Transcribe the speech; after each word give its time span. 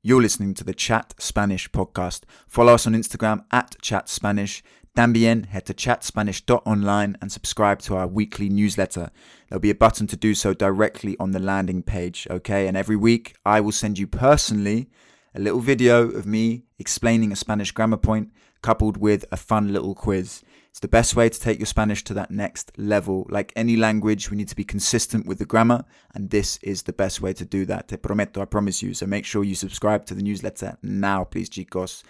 You're 0.00 0.22
listening 0.22 0.54
to 0.54 0.62
the 0.62 0.74
Chat 0.74 1.12
Spanish 1.18 1.68
podcast. 1.72 2.22
Follow 2.46 2.74
us 2.74 2.86
on 2.86 2.92
Instagram 2.92 3.44
at 3.50 3.74
Chat 3.82 4.08
Spanish. 4.08 4.62
También 4.96 5.46
head 5.46 5.66
to 5.66 5.74
chatspanish.online 5.74 7.16
and 7.20 7.32
subscribe 7.32 7.80
to 7.80 7.96
our 7.96 8.06
weekly 8.06 8.48
newsletter. 8.48 9.10
There'll 9.48 9.60
be 9.60 9.70
a 9.70 9.74
button 9.74 10.06
to 10.06 10.16
do 10.16 10.36
so 10.36 10.54
directly 10.54 11.16
on 11.18 11.32
the 11.32 11.40
landing 11.40 11.82
page, 11.82 12.28
okay? 12.30 12.68
And 12.68 12.76
every 12.76 12.94
week 12.94 13.34
I 13.44 13.60
will 13.60 13.72
send 13.72 13.98
you 13.98 14.06
personally 14.06 14.88
a 15.34 15.40
little 15.40 15.58
video 15.58 16.08
of 16.08 16.26
me 16.26 16.62
explaining 16.78 17.32
a 17.32 17.36
Spanish 17.36 17.72
grammar 17.72 17.96
point 17.96 18.30
coupled 18.62 18.98
with 18.98 19.24
a 19.32 19.36
fun 19.36 19.72
little 19.72 19.96
quiz. 19.96 20.44
It's 20.70 20.80
the 20.80 20.88
best 20.88 21.16
way 21.16 21.28
to 21.28 21.40
take 21.40 21.58
your 21.58 21.66
Spanish 21.66 22.04
to 22.04 22.14
that 22.14 22.30
next 22.30 22.72
level. 22.76 23.26
Like 23.30 23.52
any 23.56 23.76
language, 23.76 24.30
we 24.30 24.36
need 24.36 24.48
to 24.48 24.56
be 24.56 24.64
consistent 24.64 25.26
with 25.26 25.38
the 25.38 25.44
grammar, 25.44 25.84
and 26.14 26.30
this 26.30 26.58
is 26.62 26.84
the 26.84 26.92
best 26.92 27.20
way 27.20 27.32
to 27.32 27.44
do 27.44 27.64
that. 27.66 27.88
Te 27.88 27.96
prometo, 27.96 28.40
I 28.40 28.44
promise 28.44 28.82
you. 28.82 28.94
So 28.94 29.06
make 29.06 29.24
sure 29.24 29.42
you 29.42 29.54
subscribe 29.54 30.06
to 30.06 30.14
the 30.14 30.22
newsletter 30.22 30.78
now, 30.82 31.24
please, 31.24 31.50
chicos. 31.50 32.02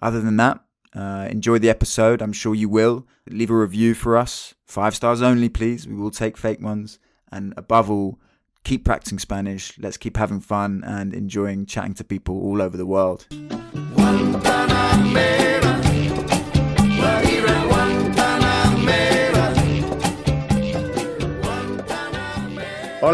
Other 0.00 0.20
than 0.20 0.36
that, 0.36 0.60
uh, 0.94 1.26
enjoy 1.30 1.58
the 1.58 1.70
episode. 1.70 2.22
I'm 2.22 2.32
sure 2.32 2.54
you 2.54 2.68
will. 2.68 3.06
Leave 3.28 3.50
a 3.50 3.56
review 3.56 3.94
for 3.94 4.16
us. 4.16 4.54
Five 4.64 4.94
stars 4.94 5.22
only, 5.22 5.48
please. 5.48 5.88
We 5.88 5.94
will 5.94 6.10
take 6.10 6.36
fake 6.36 6.60
ones. 6.60 6.98
And 7.32 7.52
above 7.56 7.90
all, 7.90 8.20
keep 8.62 8.84
practicing 8.84 9.18
Spanish. 9.18 9.76
Let's 9.78 9.96
keep 9.96 10.16
having 10.16 10.40
fun 10.40 10.84
and 10.86 11.12
enjoying 11.12 11.66
chatting 11.66 11.94
to 11.94 12.04
people 12.04 12.40
all 12.40 12.62
over 12.62 12.76
the 12.76 12.86
world. 12.86 13.26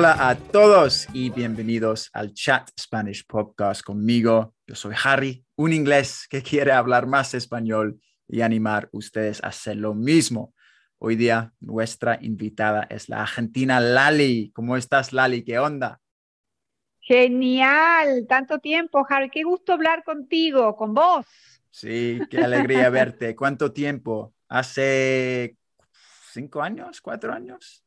Hola 0.01 0.31
a 0.31 0.35
todos 0.35 1.07
y 1.13 1.29
bienvenidos 1.29 2.09
al 2.15 2.33
Chat 2.33 2.71
Spanish 2.81 3.27
Podcast 3.27 3.83
conmigo. 3.83 4.55
Yo 4.67 4.75
soy 4.75 4.95
Harry, 5.05 5.45
un 5.57 5.75
inglés 5.75 6.27
que 6.31 6.43
quiere 6.43 6.73
hablar 6.73 7.07
más 7.07 7.35
español 7.35 8.01
y 8.27 8.41
animar 8.41 8.85
a 8.85 8.97
ustedes 8.97 9.45
a 9.45 9.49
hacer 9.49 9.77
lo 9.77 9.93
mismo. 9.93 10.55
Hoy 10.97 11.17
día 11.17 11.53
nuestra 11.61 12.19
invitada 12.23 12.87
es 12.89 13.11
la 13.11 13.21
argentina 13.21 13.79
Lali. 13.79 14.51
¿Cómo 14.55 14.79
estás, 14.79 15.13
Lali? 15.13 15.45
¿Qué 15.45 15.59
onda? 15.59 16.01
Genial, 17.01 18.25
tanto 18.27 18.59
tiempo, 18.59 19.05
Harry. 19.07 19.29
Qué 19.29 19.43
gusto 19.43 19.75
hablar 19.75 20.03
contigo, 20.03 20.77
con 20.77 20.95
vos. 20.95 21.27
Sí, 21.69 22.21
qué 22.31 22.39
alegría 22.39 22.89
verte. 22.89 23.37
¿Cuánto 23.37 23.71
tiempo? 23.71 24.33
¿Hace 24.49 25.59
cinco 26.33 26.63
años, 26.63 27.03
cuatro 27.03 27.35
años? 27.35 27.85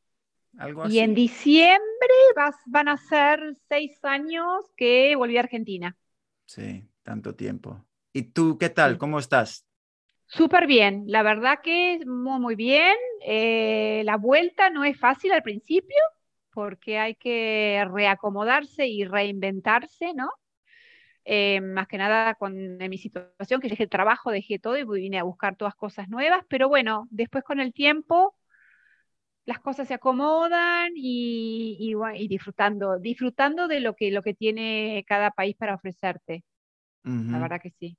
Y 0.89 0.99
en 0.99 1.15
diciembre 1.15 1.79
van 2.67 2.87
a 2.87 2.97
ser 2.97 3.55
seis 3.67 3.97
años 4.03 4.71
que 4.77 5.15
volví 5.15 5.37
a 5.37 5.41
Argentina. 5.41 5.95
Sí, 6.45 6.87
tanto 7.01 7.35
tiempo. 7.35 7.83
¿Y 8.13 8.23
tú 8.23 8.57
qué 8.57 8.69
tal? 8.69 8.97
¿Cómo 8.97 9.19
estás? 9.19 9.65
Súper 10.27 10.67
bien, 10.67 11.03
la 11.07 11.23
verdad 11.23 11.59
que 11.63 11.99
muy, 12.05 12.39
muy 12.39 12.55
bien. 12.55 12.95
Eh, 13.25 14.01
la 14.05 14.17
vuelta 14.17 14.69
no 14.69 14.83
es 14.83 14.99
fácil 14.99 15.31
al 15.31 15.43
principio 15.43 15.97
porque 16.51 16.99
hay 16.99 17.15
que 17.15 17.83
reacomodarse 17.91 18.87
y 18.87 19.05
reinventarse, 19.05 20.13
¿no? 20.13 20.31
Eh, 21.25 21.61
más 21.61 21.87
que 21.87 21.97
nada 21.97 22.35
con 22.35 22.77
mi 22.77 22.97
situación, 22.97 23.61
que 23.61 23.69
dejé 23.69 23.83
el 23.83 23.89
trabajo, 23.89 24.29
dejé 24.29 24.59
todo 24.59 24.77
y 24.77 24.83
vine 24.83 25.19
a 25.19 25.23
buscar 25.23 25.55
todas 25.55 25.73
cosas 25.73 26.09
nuevas, 26.09 26.43
pero 26.49 26.67
bueno, 26.67 27.07
después 27.11 27.43
con 27.43 27.59
el 27.59 27.73
tiempo 27.73 28.35
las 29.45 29.59
cosas 29.59 29.87
se 29.87 29.93
acomodan 29.93 30.93
y, 30.95 31.95
disfrutando, 32.27 32.97
disfrutando 32.99 33.67
de 33.67 33.81
lo 33.81 33.95
que, 33.95 34.11
lo 34.11 34.21
que 34.21 34.33
tiene 34.33 35.03
cada 35.07 35.31
país 35.31 35.55
para 35.57 35.75
ofrecerte. 35.75 36.43
La 37.03 37.39
verdad 37.39 37.59
que 37.61 37.71
sí. 37.71 37.97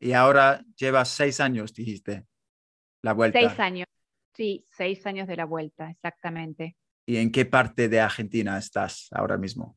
Y 0.00 0.12
ahora 0.12 0.64
llevas 0.76 1.08
seis 1.08 1.40
años, 1.40 1.74
dijiste, 1.74 2.24
la 3.02 3.12
vuelta. 3.12 3.38
Seis 3.38 3.60
años, 3.60 3.86
sí, 4.32 4.64
seis 4.70 5.06
años 5.06 5.28
de 5.28 5.36
la 5.36 5.44
vuelta, 5.44 5.90
exactamente. 5.90 6.76
¿Y 7.04 7.18
en 7.18 7.30
qué 7.30 7.44
parte 7.44 7.90
de 7.90 8.00
Argentina 8.00 8.56
estás 8.56 9.08
ahora 9.12 9.36
mismo? 9.36 9.76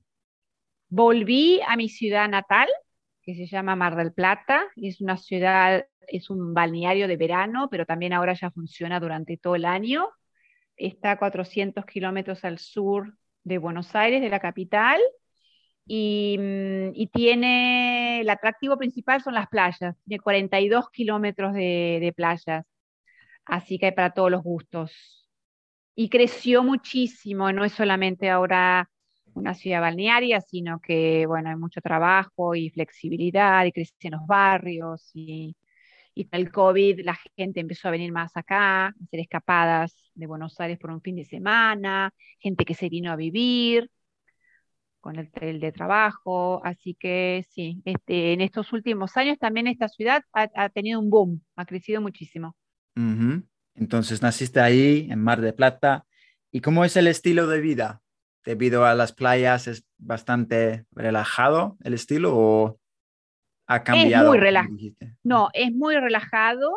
Volví 0.87 1.59
a 1.67 1.75
mi 1.75 1.89
ciudad 1.89 2.29
natal, 2.29 2.69
que 3.21 3.35
se 3.35 3.45
llama 3.45 3.75
Mar 3.75 3.97
del 3.97 4.13
Plata, 4.13 4.63
y 4.77 4.87
es 4.87 5.01
una 5.01 5.17
ciudad, 5.17 5.85
es 6.07 6.29
un 6.29 6.53
balneario 6.53 7.09
de 7.09 7.17
verano, 7.17 7.67
pero 7.69 7.85
también 7.85 8.13
ahora 8.13 8.31
ya 8.31 8.49
funciona 8.51 9.01
durante 9.01 9.35
todo 9.35 9.55
el 9.55 9.65
año 9.65 10.07
está 10.77 11.11
a 11.11 11.19
400 11.19 11.85
kilómetros 11.85 12.45
al 12.45 12.59
sur 12.59 13.17
de 13.43 13.57
Buenos 13.57 13.95
Aires, 13.95 14.21
de 14.21 14.29
la 14.29 14.39
capital, 14.39 14.99
mm, 15.85 16.91
y, 16.93 17.09
tiene, 17.13 18.21
el 18.21 18.29
atractivo 18.29 18.77
principal 18.77 19.21
son 19.21 19.33
las 19.33 19.47
playas, 19.47 19.95
tiene 20.05 20.21
42 20.21 20.89
kilómetros 20.91 21.53
de, 21.53 21.99
de 22.01 22.13
playas, 22.13 22.65
así 23.45 23.79
que 23.79 23.87
hay 23.87 23.91
para 23.93 24.13
todos 24.13 24.31
los 24.31 24.43
gustos. 24.43 25.27
Y 25.95 26.09
creció 26.09 26.63
muchísimo, 26.63 27.51
no 27.51 27.65
es 27.65 27.73
solamente 27.73 28.29
ahora 28.29 28.89
una 29.33 29.53
ciudad 29.55 29.81
balnearia, 29.81 30.41
sino 30.41 30.79
que, 30.81 31.25
bueno, 31.27 31.49
hay 31.49 31.55
mucho 31.55 31.81
trabajo 31.81 32.55
y 32.55 32.69
flexibilidad, 32.71 33.65
y 33.65 33.71
crecen 33.71 34.11
los 34.11 34.25
barrios, 34.27 35.11
y, 35.13 35.55
y 36.17 36.25
con 36.25 36.39
el 36.39 36.51
COVID 36.51 37.01
la 37.05 37.15
gente 37.35 37.59
empezó 37.59 37.87
a 37.87 37.91
venir 37.91 38.11
más 38.11 38.35
acá, 38.35 38.87
a 38.87 38.87
hacer 38.87 39.19
escapadas 39.19 40.11
de 40.15 40.25
Buenos 40.25 40.59
Aires 40.59 40.79
por 40.79 40.89
un 40.89 41.01
fin 41.01 41.15
de 41.15 41.25
semana, 41.25 42.11
gente 42.39 42.65
que 42.65 42.73
se 42.73 42.89
vino 42.89 43.11
a 43.11 43.15
vivir 43.15 43.91
con 44.99 45.15
el, 45.19 45.59
de 45.59 45.71
trabajo, 45.71 46.59
así 46.65 46.95
que 46.99 47.45
sí, 47.51 47.83
este, 47.85 48.33
en 48.33 48.41
estos 48.41 48.73
últimos 48.73 49.15
años 49.15 49.37
también 49.37 49.67
esta 49.67 49.87
ciudad 49.87 50.23
ha, 50.33 50.69
tenido 50.69 50.99
un 50.99 51.11
boom, 51.11 51.41
ha 51.55 51.65
crecido 51.65 52.01
muchísimo. 52.01 52.55
Entonces 53.75 54.23
naciste 54.23 54.59
ahí, 54.59 55.07
en 55.11 55.21
Mar 55.21 55.39
de 55.39 55.53
Plata, 55.53 56.07
¿y 56.51 56.61
cómo 56.61 56.83
es 56.83 56.97
el 56.97 57.05
estilo 57.05 57.45
de 57.45 57.61
vida? 57.61 58.01
Debido 58.43 58.85
a 58.85 58.95
las 58.95 59.13
playas, 59.13 59.67
¿es 59.67 59.85
bastante 59.99 60.85
relajado 60.91 61.77
el 61.83 61.93
estilo 61.93 62.35
o 62.35 62.79
ha 63.67 63.83
cambiado. 63.83 64.25
Es 64.25 64.29
muy 64.29 64.39
relajado. 64.39 64.75
No, 65.23 65.49
es 65.53 65.71
muy 65.73 65.95
relajado 65.95 66.71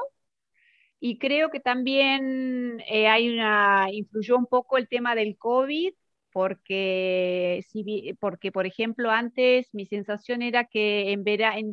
y 1.00 1.18
creo 1.18 1.50
que 1.50 1.60
también 1.60 2.82
eh, 2.86 3.08
hay 3.08 3.30
una, 3.30 3.86
influyó 3.90 4.36
un 4.36 4.46
poco 4.46 4.76
el 4.76 4.86
tema 4.88 5.14
del 5.14 5.38
COVID, 5.38 5.94
porque, 6.32 7.64
si, 7.68 8.14
porque 8.20 8.52
por 8.52 8.66
ejemplo, 8.66 9.10
antes 9.10 9.68
mi 9.72 9.86
sensación 9.86 10.42
era 10.42 10.64
que 10.66 11.12
en, 11.12 11.24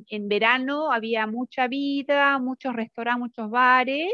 en, 0.10 0.28
verano 0.30 0.92
había 0.92 1.28
mucha 1.28 1.68
vida, 1.68 2.40
muchos 2.40 2.76
restaurantes, 2.76 3.20
muchos 3.20 3.50
bares, 3.52 4.10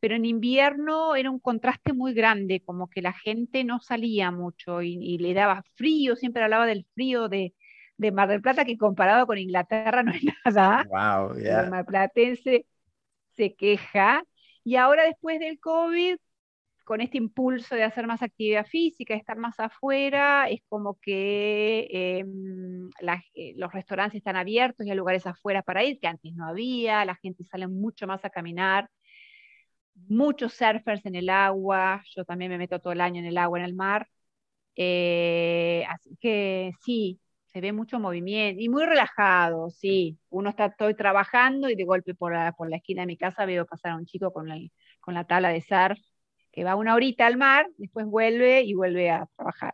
pero 0.00 0.14
en 0.14 0.24
invierno 0.24 1.16
era 1.16 1.30
un 1.30 1.40
contraste 1.40 1.92
muy 1.92 2.14
grande, 2.14 2.62
como 2.64 2.88
que 2.88 3.02
la 3.02 3.12
gente 3.12 3.64
no 3.64 3.80
salía 3.80 4.30
mucho 4.30 4.82
y, 4.82 4.94
y 4.94 5.18
le 5.18 5.34
daba 5.34 5.64
frío, 5.74 6.16
siempre 6.16 6.44
hablaba 6.44 6.66
del 6.66 6.86
frío 6.94 7.28
de, 7.28 7.54
de 7.98 8.12
Mar 8.12 8.28
del 8.28 8.42
Plata, 8.42 8.64
que 8.64 8.76
comparado 8.78 9.26
con 9.26 9.38
Inglaterra 9.38 10.02
no 10.02 10.12
es 10.12 10.22
nada. 10.44 10.84
Wow, 10.88 11.36
El 11.36 11.70
marplatense 11.70 12.66
se 13.36 13.54
queja. 13.54 14.22
Y 14.64 14.76
ahora 14.76 15.04
después 15.04 15.38
del 15.40 15.60
COVID, 15.60 16.16
con 16.84 17.00
este 17.00 17.18
impulso 17.18 17.74
de 17.74 17.84
hacer 17.84 18.06
más 18.06 18.22
actividad 18.22 18.66
física, 18.66 19.14
de 19.14 19.20
estar 19.20 19.36
más 19.38 19.58
afuera, 19.60 20.48
es 20.48 20.60
como 20.68 20.98
que 21.00 21.88
em, 21.90 22.90
eh, 23.34 23.54
los 23.56 23.72
restaurantes 23.72 24.18
están 24.18 24.36
abiertos 24.36 24.86
y 24.86 24.90
hay 24.90 24.96
lugares 24.96 25.26
afuera 25.26 25.62
para 25.62 25.84
ir, 25.84 25.98
que 26.00 26.06
antes 26.06 26.32
no 26.34 26.46
había, 26.46 27.04
la 27.04 27.16
gente 27.16 27.44
sale 27.44 27.66
mucho 27.68 28.06
más 28.06 28.24
a 28.24 28.30
caminar, 28.30 28.88
muchos 30.08 30.54
surfers 30.54 31.04
en 31.06 31.14
el 31.16 31.28
agua, 31.30 32.02
yo 32.14 32.24
también 32.24 32.50
me 32.50 32.58
meto 32.58 32.78
todo 32.80 32.92
el 32.92 33.00
año 33.00 33.20
en 33.20 33.26
el 33.26 33.38
agua, 33.38 33.58
en 33.58 33.64
el 33.64 33.74
mar. 33.74 34.08
Eh, 34.76 35.84
así 35.88 36.16
que 36.20 36.72
sí, 36.84 37.20
se 37.56 37.62
ve 37.62 37.72
mucho 37.72 37.98
movimiento 37.98 38.62
y 38.62 38.68
muy 38.68 38.84
relajado, 38.84 39.70
sí. 39.70 40.18
Uno 40.28 40.50
está 40.50 40.66
estoy 40.66 40.94
trabajando 40.94 41.70
y 41.70 41.74
de 41.74 41.84
golpe 41.84 42.14
por 42.14 42.34
la, 42.34 42.52
por 42.52 42.68
la 42.68 42.76
esquina 42.76 43.00
de 43.00 43.06
mi 43.06 43.16
casa 43.16 43.46
veo 43.46 43.64
pasar 43.64 43.92
a 43.92 43.96
un 43.96 44.04
chico 44.04 44.30
con 44.30 44.46
la, 44.46 44.58
con 45.00 45.14
la 45.14 45.24
tabla 45.24 45.48
de 45.48 45.62
surf 45.62 45.98
que 46.52 46.64
va 46.64 46.76
una 46.76 46.94
horita 46.94 47.26
al 47.26 47.38
mar, 47.38 47.66
después 47.78 48.04
vuelve 48.04 48.60
y 48.60 48.74
vuelve 48.74 49.08
a 49.08 49.26
trabajar. 49.36 49.72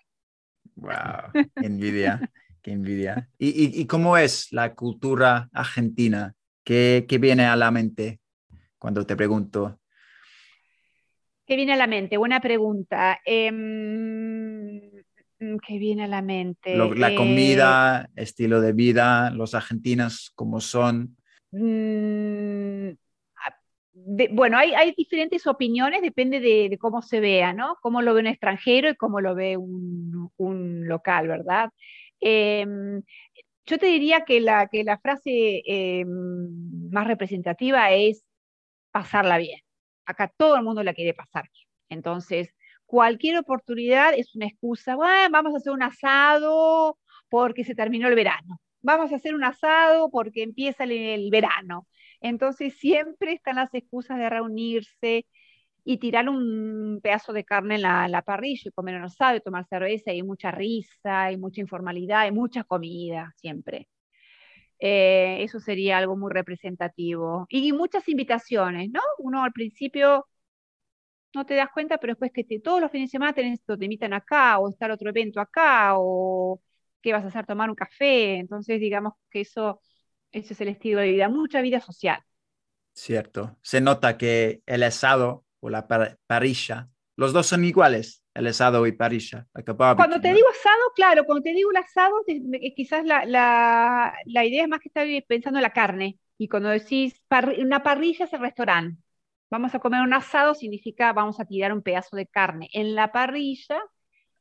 ¡Wow! 0.76 0.92
¡Qué 1.56 1.66
envidia! 1.66 2.30
¡Qué 2.62 2.70
envidia! 2.70 3.28
¿Y, 3.36 3.80
y, 3.80 3.84
cómo 3.88 4.16
es 4.16 4.52
la 4.52 4.76
cultura 4.76 5.50
argentina? 5.52 6.36
¿Qué, 6.62 7.04
¿Qué 7.08 7.18
viene 7.18 7.46
a 7.46 7.56
la 7.56 7.72
mente 7.72 8.20
cuando 8.78 9.04
te 9.04 9.16
pregunto? 9.16 9.80
¿Qué 11.44 11.56
viene 11.56 11.72
a 11.72 11.76
la 11.76 11.88
mente? 11.88 12.16
Buena 12.16 12.38
pregunta. 12.38 13.18
Eh, 13.26 13.50
Mm, 14.62 14.91
que 15.66 15.78
viene 15.78 16.04
a 16.04 16.08
la 16.08 16.22
mente. 16.22 16.76
la 16.76 17.12
eh, 17.12 17.14
comida, 17.14 18.08
estilo 18.16 18.60
de 18.60 18.72
vida, 18.72 19.30
los 19.30 19.54
argentinos, 19.54 20.32
¿cómo 20.34 20.60
son? 20.60 21.16
Mm, 21.50 22.90
bueno, 24.30 24.56
hay, 24.56 24.72
hay, 24.72 24.94
diferentes 24.96 25.46
opiniones, 25.46 26.00
depende 26.02 26.40
de, 26.40 26.78
cómo 26.78 27.02
se 27.02 27.20
vea, 27.20 27.52
¿no? 27.52 27.76
Cómo 27.82 28.00
lo 28.02 28.14
ve 28.14 28.20
un 28.20 28.26
extranjero 28.26 28.88
y 28.88 28.96
cómo 28.96 29.20
lo 29.20 29.34
ve 29.34 29.56
un, 29.56 30.30
un 30.36 30.88
local, 30.88 31.28
¿verdad? 31.28 31.70
Em, 32.20 33.02
yo 33.66 33.78
te 33.78 33.86
diría 33.86 34.24
que 34.24 34.40
la, 34.40 34.68
que 34.68 34.84
la 34.84 34.98
frase 34.98 35.62
eh, 35.66 36.04
más 36.06 37.06
representativa 37.06 37.92
es 37.92 38.24
pasarla 38.92 39.38
bien. 39.38 39.60
Acá 40.06 40.32
todo 40.36 40.56
el 40.56 40.62
mundo 40.64 40.82
la 40.82 40.94
quiere 40.94 41.14
pasar 41.14 41.44
bien. 41.52 41.66
Entonces, 41.88 42.54
cualquier 42.92 43.38
oportunidad 43.38 44.12
es 44.14 44.34
una 44.34 44.46
excusa. 44.46 44.96
Bueno, 44.96 45.30
vamos 45.30 45.54
a 45.54 45.56
hacer 45.56 45.72
un 45.72 45.82
asado 45.82 46.98
porque 47.30 47.64
se 47.64 47.74
terminó 47.74 48.06
el 48.06 48.14
verano. 48.14 48.60
Vamos 48.82 49.12
a 49.12 49.16
hacer 49.16 49.34
un 49.34 49.44
asado 49.44 50.10
porque 50.10 50.42
empieza 50.42 50.84
el 50.84 51.30
verano. 51.30 51.86
Entonces, 52.20 52.74
siempre 52.78 53.32
están 53.32 53.56
las 53.56 53.72
excusas 53.72 54.18
de 54.18 54.28
reunirse, 54.28 55.24
y 55.84 55.98
tirar 55.98 56.28
un 56.28 57.00
pedazo 57.02 57.32
de 57.32 57.44
carne 57.44 57.76
en 57.76 57.82
la, 57.82 58.22
parrilla 58.24 58.68
y 58.68 58.72
comer 58.72 58.96
un 58.96 59.04
asado 59.04 59.36
y 59.36 59.40
tomar 59.40 59.66
cerveza 59.66 60.12
y 60.12 60.22
mucha 60.22 60.50
risa 60.50 61.32
y 61.32 61.36
mucha 61.38 61.60
informalidad 61.60 62.26
y 62.26 62.32
mucha 62.32 62.64
comida 62.64 63.32
siempre. 63.36 63.88
Eh, 64.78 65.38
eso 65.42 65.60
sería 65.60 65.98
algo 65.98 66.16
muy 66.16 66.32
representativo. 66.32 67.46
Y 67.48 67.72
muchas 67.72 68.08
invitaciones, 68.08 68.90
¿no? 68.90 69.00
Uno 69.18 69.44
al 69.44 69.52
principio 69.52 70.26
no 71.34 71.46
te 71.46 71.54
das 71.54 71.70
cuenta, 71.72 71.98
pero 71.98 72.12
después 72.12 72.32
que 72.32 72.44
todos 72.60 72.80
los 72.80 72.90
fines 72.90 73.08
de 73.08 73.12
semana 73.12 73.32
te 73.32 73.42
invitan 73.80 74.12
acá 74.12 74.58
o 74.58 74.68
estar 74.68 74.90
otro 74.90 75.10
evento 75.10 75.40
acá 75.40 75.94
o 75.96 76.60
qué 77.00 77.12
vas 77.12 77.24
a 77.24 77.28
hacer, 77.28 77.46
tomar 77.46 77.68
un 77.68 77.76
café. 77.76 78.36
Entonces, 78.36 78.80
digamos 78.80 79.14
que 79.30 79.40
eso, 79.42 79.80
eso 80.30 80.52
es 80.52 80.60
el 80.60 80.68
estilo 80.68 81.00
de 81.00 81.12
vida, 81.12 81.28
mucha 81.28 81.60
vida 81.60 81.80
social. 81.80 82.20
Cierto. 82.94 83.56
Se 83.62 83.80
nota 83.80 84.18
que 84.18 84.62
el 84.66 84.82
asado 84.82 85.44
o 85.60 85.70
la 85.70 85.86
parrilla. 85.86 86.88
Los 87.16 87.32
dos 87.32 87.46
son 87.46 87.64
iguales, 87.64 88.22
el 88.34 88.46
asado 88.46 88.86
y 88.86 88.92
parrilla. 88.92 89.46
Cuando 89.52 90.20
te 90.20 90.32
digo 90.32 90.48
asado, 90.48 90.92
claro, 90.94 91.24
cuando 91.24 91.42
te 91.42 91.52
digo 91.52 91.70
el 91.70 91.76
asado, 91.76 92.14
quizás 92.74 93.04
la, 93.04 93.24
la, 93.24 94.14
la, 94.26 94.44
idea 94.44 94.62
es 94.62 94.68
más 94.68 94.80
que 94.80 94.88
estar 94.88 95.06
pensando 95.26 95.58
en 95.58 95.62
la 95.62 95.72
carne. 95.72 96.18
Y 96.38 96.48
cuando 96.48 96.70
decís 96.70 97.14
una 97.58 97.82
parrilla 97.82 98.24
es 98.24 98.32
el 98.32 98.40
restaurante. 98.40 99.02
Vamos 99.52 99.74
a 99.74 99.80
comer 99.80 100.00
un 100.00 100.14
asado 100.14 100.54
significa 100.54 101.12
vamos 101.12 101.38
a 101.38 101.44
tirar 101.44 101.74
un 101.74 101.82
pedazo 101.82 102.16
de 102.16 102.26
carne 102.26 102.70
en 102.72 102.94
la 102.94 103.12
parrilla 103.12 103.76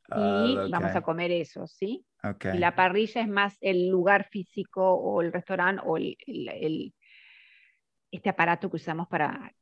y 0.08 0.56
ah, 0.56 0.66
vamos 0.70 0.96
a 0.96 1.02
comer 1.02 1.30
eso, 1.30 1.66
¿sí? 1.66 2.06
Y 2.54 2.56
la 2.56 2.74
parrilla 2.74 3.20
es 3.20 3.28
más 3.28 3.58
el 3.60 3.90
lugar 3.90 4.26
físico 4.30 4.82
o 4.82 5.20
el 5.20 5.30
restaurante 5.30 5.82
o 5.84 5.98
el, 5.98 6.16
el, 6.26 6.94
este 8.10 8.30
aparato 8.30 8.70
que 8.70 8.76
usamos 8.76 9.06
para, 9.06 9.54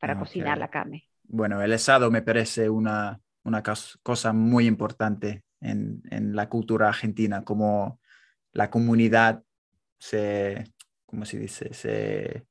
para 0.00 0.18
cocinar 0.18 0.56
la 0.56 0.70
carne. 0.70 1.06
Bueno, 1.22 1.60
el 1.60 1.74
asado 1.74 2.10
me 2.10 2.22
parece 2.22 2.70
una, 2.70 3.20
una 3.42 3.62
cosa 4.02 4.32
muy 4.32 4.66
importante 4.66 5.42
en, 5.60 6.02
en, 6.10 6.34
la 6.34 6.48
cultura 6.48 6.88
argentina, 6.88 7.44
como 7.44 8.00
la 8.52 8.70
comunidad 8.70 9.42
se, 9.98 10.64
¿cómo 11.04 11.26
se 11.26 11.38
dice? 11.38 11.74
Se, 11.74 12.46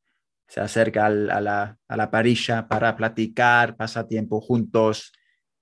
se 0.48 0.62
acerca 0.62 1.08
a, 1.08 1.10
la, 1.10 1.78
a, 1.88 1.98
la, 1.98 2.12
parrilla 2.12 2.68
para 2.68 2.96
platicar, 2.96 3.76
pasar 3.76 4.08
tiempo 4.08 4.42
juntos. 4.42 5.12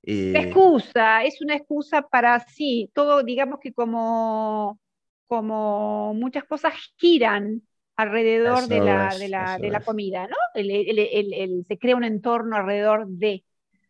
Y... 0.01 0.35
Excusa, 0.35 1.23
es 1.23 1.41
una 1.41 1.55
excusa 1.55 2.01
para 2.01 2.39
sí, 2.39 2.89
todo, 2.93 3.23
digamos 3.23 3.59
que 3.59 3.73
como, 3.73 4.79
como 5.27 6.13
muchas 6.13 6.43
cosas 6.45 6.73
giran 6.97 7.61
alrededor 7.95 8.67
de, 8.67 8.79
la, 8.79 9.15
de, 9.17 9.29
la, 9.29 9.57
de 9.59 9.69
la, 9.69 9.81
comida, 9.81 10.27
¿no? 10.27 10.35
El, 10.55 11.65
se 11.67 11.77
crea 11.77 11.95
un 11.95 12.03
entorno 12.03 12.55
alrededor 12.55 13.07
de, 13.07 13.45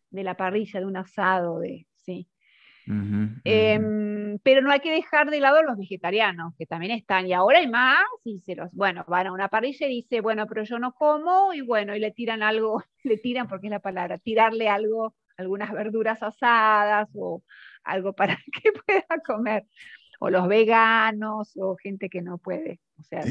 de 0.10 0.24
la 0.24 0.36
parrilla, 0.36 0.80
de 0.80 0.86
un 0.86 0.98
asado, 0.98 1.60
de, 1.60 1.88
sí. 1.96 2.28
Em, 2.86 4.40
pero 4.40 4.62
no 4.62 4.72
hay 4.72 4.80
que 4.80 4.92
dejar 4.92 5.30
de 5.30 5.40
lado 5.40 5.62
los 5.64 5.78
vegetarianos, 5.78 6.54
que 6.58 6.66
también 6.66 6.92
están, 6.92 7.28
y 7.28 7.34
ahora 7.34 7.60
hay 7.60 7.68
más, 7.68 8.04
y 8.24 8.40
se 8.40 8.56
los, 8.56 8.72
bueno, 8.72 9.06
van 9.08 9.28
a 9.28 9.32
una 9.32 9.50
parrilla 9.50 9.88
y 9.88 10.02
dice, 10.02 10.22
bueno, 10.22 10.48
pero 10.48 10.64
yo 10.64 10.80
no 10.80 10.94
como, 10.94 11.54
y 11.54 11.62
bueno, 11.62 11.96
y 11.96 12.00
le 12.00 12.12
tiran 12.12 12.44
algo, 12.44 12.84
le 13.04 13.18
tiran, 13.18 13.48
porque 13.48 13.68
es 13.68 13.72
la 13.72 13.80
palabra, 13.80 14.18
tirarle 14.18 14.70
algo, 14.70 15.16
algunas 15.38 15.72
verduras 15.72 16.22
asadas 16.24 17.10
o 17.16 17.44
algo 17.84 18.14
para 18.14 18.38
que 18.64 18.72
pueda 18.72 19.06
comer, 19.26 19.66
o 20.20 20.30
los 20.30 20.48
veganos, 20.48 21.54
o 21.58 21.76
gente 21.78 22.10
que 22.10 22.22
no 22.22 22.38
puede, 22.38 22.80
o 23.00 23.04
sea, 23.04 23.24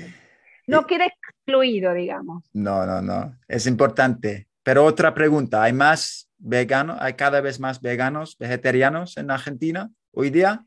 no 0.66 0.86
queda 0.86 1.06
excluido, 1.06 1.92
digamos. 1.94 2.44
No, 2.52 2.86
no, 2.86 3.02
no. 3.02 3.36
Es 3.48 3.66
importante. 3.66 4.48
Pero 4.62 4.84
otra 4.84 5.14
pregunta, 5.14 5.62
¿hay 5.62 5.72
más 5.72 6.29
veganos? 6.40 6.96
¿Hay 7.00 7.14
cada 7.14 7.40
vez 7.40 7.60
más 7.60 7.80
veganos, 7.80 8.36
vegetarianos 8.38 9.16
en 9.16 9.30
Argentina 9.30 9.90
hoy 10.12 10.30
día? 10.30 10.64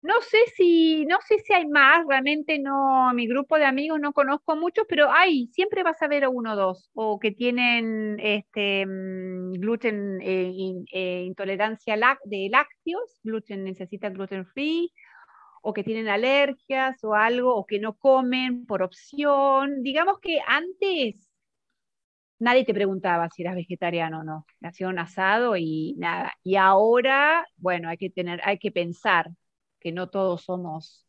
No 0.00 0.14
sé 0.22 0.38
si, 0.56 1.04
no 1.06 1.18
sé 1.26 1.40
si 1.40 1.52
hay 1.52 1.66
más, 1.66 2.06
realmente 2.08 2.60
no, 2.60 3.12
mi 3.14 3.26
grupo 3.26 3.56
de 3.56 3.64
amigos 3.64 3.98
no 4.00 4.12
conozco 4.12 4.54
mucho, 4.54 4.84
pero 4.88 5.10
hay, 5.10 5.48
siempre 5.48 5.82
vas 5.82 6.00
a 6.02 6.06
ver 6.08 6.28
uno 6.28 6.52
o 6.52 6.56
dos, 6.56 6.88
o 6.94 7.18
que 7.18 7.32
tienen 7.32 8.16
este 8.20 8.86
mm, 8.86 9.54
gluten, 9.54 10.20
eh, 10.22 10.52
eh, 10.92 11.24
intolerancia 11.26 11.96
de 12.24 12.48
lácteos, 12.48 13.18
gluten 13.24 13.64
necesita 13.64 14.08
gluten 14.10 14.46
free, 14.46 14.92
o 15.62 15.72
que 15.72 15.82
tienen 15.82 16.08
alergias 16.08 17.02
o 17.02 17.14
algo, 17.14 17.54
o 17.56 17.66
que 17.66 17.80
no 17.80 17.94
comen 17.94 18.66
por 18.66 18.82
opción. 18.82 19.82
Digamos 19.82 20.20
que 20.20 20.38
antes 20.46 21.27
nadie 22.38 22.64
te 22.64 22.74
preguntaba 22.74 23.28
si 23.30 23.42
eras 23.42 23.54
vegetariano 23.54 24.20
o 24.20 24.24
no. 24.24 24.46
Hacía 24.62 24.88
un 24.88 24.98
asado 24.98 25.56
y 25.56 25.94
nada. 25.98 26.32
Y 26.42 26.56
ahora, 26.56 27.46
bueno, 27.56 27.88
hay 27.88 27.96
que 27.96 28.10
tener, 28.10 28.40
hay 28.44 28.58
que 28.58 28.70
pensar 28.70 29.30
que 29.80 29.92
no 29.92 30.08
todos 30.08 30.42
somos 30.42 31.06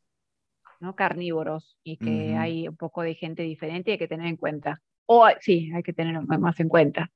¿no? 0.80 0.96
carnívoros 0.96 1.78
y 1.84 1.98
que 1.98 2.36
hay 2.36 2.68
un 2.68 2.78
poco 2.78 3.02
de 3.02 3.16
gente 3.16 3.44
diferente 3.44 3.92
y 3.92 3.94
hay 3.94 4.00
que 4.00 4.08
tener 4.08 4.28
en 4.28 4.38
cuenta. 4.38 4.82
O 5.06 5.28
sí, 5.40 5.72
hay 5.76 5.84
que 5.84 5.94
tener 5.94 6.20
más 6.22 6.60
en 6.60 6.70
cuenta. 6.70 7.10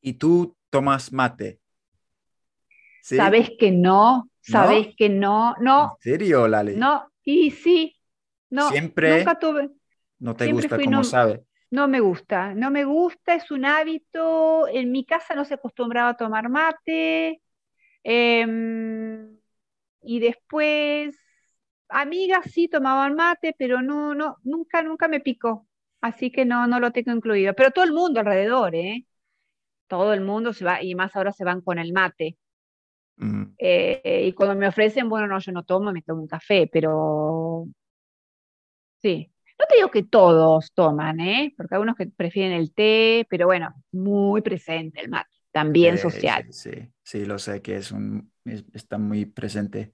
¿Y 0.00 0.14
tú 0.14 0.56
tomas 0.70 1.12
mate? 1.12 1.60
Sabes 3.02 3.50
que 3.58 3.70
no, 3.70 4.30
sabes 4.40 4.94
que 4.96 5.10
no, 5.10 5.54
no. 5.60 5.98
¿En 6.02 6.12
serio, 6.12 6.48
Lali? 6.48 6.74
No, 6.74 7.06
y 7.22 7.50
sí, 7.50 7.96
no. 8.50 8.70
Siempre. 8.70 9.18
Nunca 9.18 9.38
tuve. 9.38 9.70
No 10.18 10.34
te 10.34 10.50
gusta, 10.50 10.78
como 10.78 10.90
no, 10.90 11.04
sabe. 11.04 11.44
No 11.76 11.88
me 11.88 12.00
gusta, 12.00 12.54
no 12.54 12.70
me 12.70 12.84
gusta, 12.84 13.34
es 13.34 13.50
un 13.50 13.64
hábito. 13.64 14.68
En 14.68 14.92
mi 14.92 15.04
casa 15.04 15.34
no 15.34 15.44
se 15.44 15.54
acostumbraba 15.54 16.10
a 16.10 16.16
tomar 16.16 16.48
mate. 16.48 17.42
Em, 18.04 19.38
y 20.02 20.20
después, 20.20 21.16
amigas 21.88 22.46
sí 22.52 22.68
tomaban 22.68 23.14
mate, 23.16 23.54
pero 23.58 23.82
no, 23.82 24.14
no, 24.14 24.38
nunca, 24.44 24.82
nunca 24.82 25.08
me 25.08 25.20
picó. 25.20 25.66
Así 26.00 26.30
que 26.32 26.44
no, 26.46 26.66
no 26.68 26.80
lo 26.80 26.92
tengo 26.92 27.12
incluido. 27.12 27.54
Pero 27.54 27.70
todo 27.72 27.84
el 27.84 27.92
mundo 27.92 28.20
alrededor, 28.20 28.74
¿eh? 28.76 29.06
Todo 29.88 30.14
el 30.14 30.22
mundo 30.22 30.52
se 30.54 30.64
va, 30.66 30.82
y 30.82 30.94
más 30.96 31.16
ahora 31.16 31.32
se 31.32 31.44
van 31.44 31.62
con 31.62 31.78
el 31.80 31.92
mate. 31.92 32.38
Eh, 33.58 34.26
y 34.28 34.32
cuando 34.34 34.54
me 34.56 34.68
ofrecen, 34.68 35.08
bueno, 35.08 35.26
no, 35.26 35.38
yo 35.38 35.52
no 35.52 35.62
tomo, 35.64 35.92
me 35.92 36.02
tomo 36.02 36.22
un 36.22 36.28
café, 36.28 36.68
pero 36.72 37.66
sí. 39.02 39.30
No 39.58 39.66
te 39.68 39.76
digo 39.76 39.90
que 39.90 40.02
todos 40.02 40.72
toman, 40.74 41.20
¿eh? 41.20 41.54
Porque 41.56 41.76
hay 41.76 41.80
unos 41.80 41.96
que 41.96 42.06
prefieren 42.06 42.52
el 42.52 42.72
té, 42.72 43.26
pero 43.30 43.46
bueno, 43.46 43.72
muy 43.92 44.42
presente 44.42 45.00
el 45.00 45.08
mate, 45.08 45.30
también 45.52 45.96
social. 45.96 46.46
Sí, 46.50 46.72
sí, 47.02 47.24
lo 47.24 47.38
sé 47.38 47.62
que 47.62 47.76
es 47.76 47.92
un, 47.92 48.32
está 48.44 48.98
muy 48.98 49.26
presente. 49.26 49.92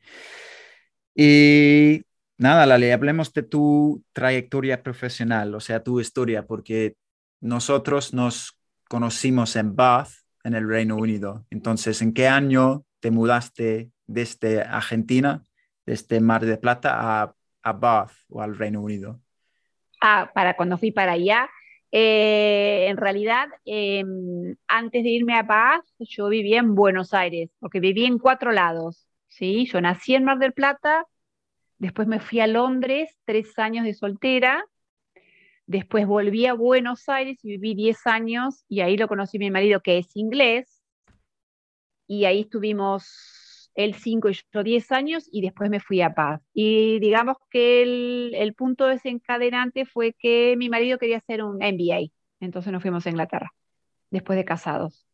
Y 1.14 2.02
nada, 2.38 2.64
Lali, 2.64 2.90
hablemos 2.90 3.32
de 3.34 3.42
tu 3.42 4.02
trayectoria 4.12 4.82
profesional, 4.82 5.54
o 5.54 5.60
sea, 5.60 5.82
tu 5.82 6.00
historia, 6.00 6.46
porque 6.46 6.94
nosotros 7.40 8.14
nos 8.14 8.58
conocimos 8.88 9.56
en 9.56 9.76
Bath, 9.76 10.10
en 10.42 10.54
el 10.54 10.66
Reino 10.66 10.96
Unido. 10.96 11.46
Entonces, 11.50 12.00
¿en 12.00 12.14
qué 12.14 12.28
año 12.28 12.84
te 13.00 13.10
mudaste 13.10 13.90
desde 14.06 14.62
Argentina, 14.62 15.44
desde 15.84 16.20
Mar 16.20 16.44
de 16.44 16.56
Plata 16.56 17.22
a, 17.22 17.34
a 17.62 17.72
Bath 17.72 18.12
o 18.28 18.40
al 18.40 18.56
Reino 18.56 18.80
Unido? 18.80 19.20
Ah, 20.00 20.30
para 20.34 20.56
cuando 20.56 20.78
fui 20.78 20.92
para 20.92 21.12
allá. 21.12 21.48
Eh, 21.92 22.86
en 22.88 22.96
realidad, 22.96 23.48
em, 23.64 24.56
antes 24.68 25.02
de 25.02 25.10
irme 25.10 25.34
a 25.34 25.42
Bath, 25.42 25.84
yo 25.98 26.28
vivía 26.28 26.60
en 26.60 26.74
Buenos 26.74 27.12
Aires, 27.14 27.50
porque 27.58 27.80
viví 27.80 28.04
en 28.06 28.18
cuatro 28.18 28.52
lados. 28.52 29.06
¿sí? 29.28 29.66
Yo 29.66 29.80
nací 29.80 30.14
en 30.14 30.24
Mar 30.24 30.38
del 30.38 30.52
Plata, 30.52 31.06
después 31.78 32.06
me 32.08 32.20
fui 32.20 32.40
a 32.40 32.46
Londres, 32.46 33.16
tres 33.24 33.58
años 33.58 33.84
de 33.84 33.94
soltera, 33.94 34.64
después 35.66 36.06
volví 36.06 36.46
a 36.46 36.54
Buenos 36.54 37.08
Aires 37.08 37.38
y 37.44 37.50
viví 37.58 37.74
diez 37.74 38.06
años, 38.06 38.64
y 38.68 38.80
ahí 38.82 38.96
lo 38.96 39.08
conocí 39.08 39.38
mi 39.38 39.50
marido, 39.50 39.80
que 39.80 39.98
es 39.98 40.16
inglés, 40.16 40.82
y 42.06 42.24
ahí 42.24 42.42
estuvimos 42.42 43.39
él 43.84 43.94
cinco 43.94 44.28
y 44.30 44.34
yo 44.52 44.62
diez 44.62 44.92
años 44.92 45.28
y 45.32 45.40
después 45.42 45.70
me 45.70 45.80
fui 45.80 46.00
a 46.02 46.14
Paz. 46.14 46.40
Y 46.54 46.98
digamos 47.00 47.36
que 47.50 47.82
el, 47.82 48.32
el, 48.34 48.54
punto 48.54 48.86
desencadenante 48.86 49.84
fue 49.86 50.14
que 50.18 50.54
mi 50.56 50.68
marido 50.68 50.98
quería 50.98 51.18
hacer 51.18 51.42
un 51.42 51.56
MBA, 51.56 52.10
entonces 52.40 52.72
nos 52.72 52.82
fuimos 52.82 53.06
a 53.06 53.10
Inglaterra, 53.10 53.52
después 54.10 54.36
de 54.36 54.44
casados. 54.44 55.06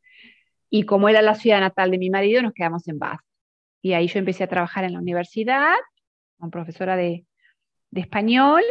Y 0.70 0.85
como 0.85 1.08
era 1.08 1.23
la 1.23 1.35
ciudad 1.35 1.61
natal 1.61 1.90
de 1.90 1.99
mi 1.99 2.11
marido, 2.11 2.42
nos 2.42 2.52
quedamos 2.52 2.87
en 2.88 2.99
Bath. 2.99 3.20
Y 3.82 3.92
ahí 3.94 4.08
yo 4.08 4.18
empecé 4.18 4.44
a 4.44 4.49
trabajar 4.49 4.85
en 4.85 4.94
la 4.94 5.00
universidad, 5.00 5.75
como 6.38 6.50
profesora 6.50 6.96
de, 6.96 7.25
español. 7.92 8.62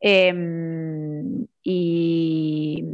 Em, 0.00 1.46
y, 1.62 2.84